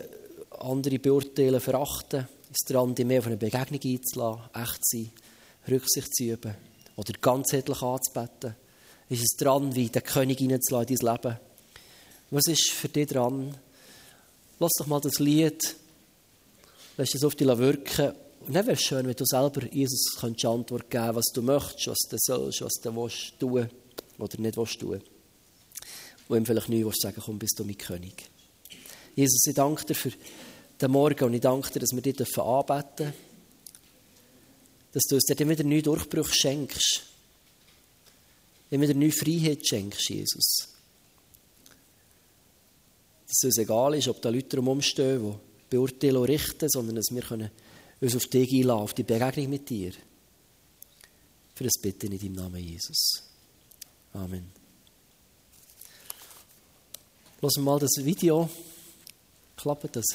[0.61, 2.26] andere beurteilen, verachten?
[2.51, 5.11] Ist dran, dich mehr auf eine Begegnung einzulassen, echt sein,
[5.68, 6.55] Rücksicht zu üben
[6.97, 8.55] oder ganzheitlich anzubeten?
[9.11, 11.37] Ist es dran, wie den König in dein Leben?
[12.31, 13.55] Was ist für dich dran?
[14.59, 15.76] Lass doch mal das Lied,
[16.97, 18.14] lass es auf dich wirken.
[18.49, 21.99] Dann wäre es schön, wenn du selber Jesus könntest Antwort geben was du möchtest, was
[22.09, 23.69] du sollst, was du willst tun
[24.19, 25.03] oder nicht willst tun.
[26.29, 28.25] Und ihm vielleicht nicht willst sagen, komm, bist du mein König.
[29.15, 30.13] Jesus, ich danke dir für
[30.81, 33.13] den Morgen und ich danke dir, dass wir dich anbeten dürfen.
[34.95, 37.03] Dass du uns dann wieder neue Durchbruch schenkst.
[38.71, 40.69] Immer wieder neue Freiheit schenkst, Jesus.
[43.27, 47.11] Dass es uns egal ist, ob da Leute herumstehen, die beurteilen und richten, sondern dass
[47.11, 47.51] wir können
[48.01, 49.93] uns auf dich einladen, auf die Begegnung mit dir.
[51.55, 53.25] Für das bitte in deinem Namen, Jesus.
[54.13, 54.51] Amen.
[57.41, 58.49] Lassen wir mal das Video.
[59.57, 60.07] Klappt das?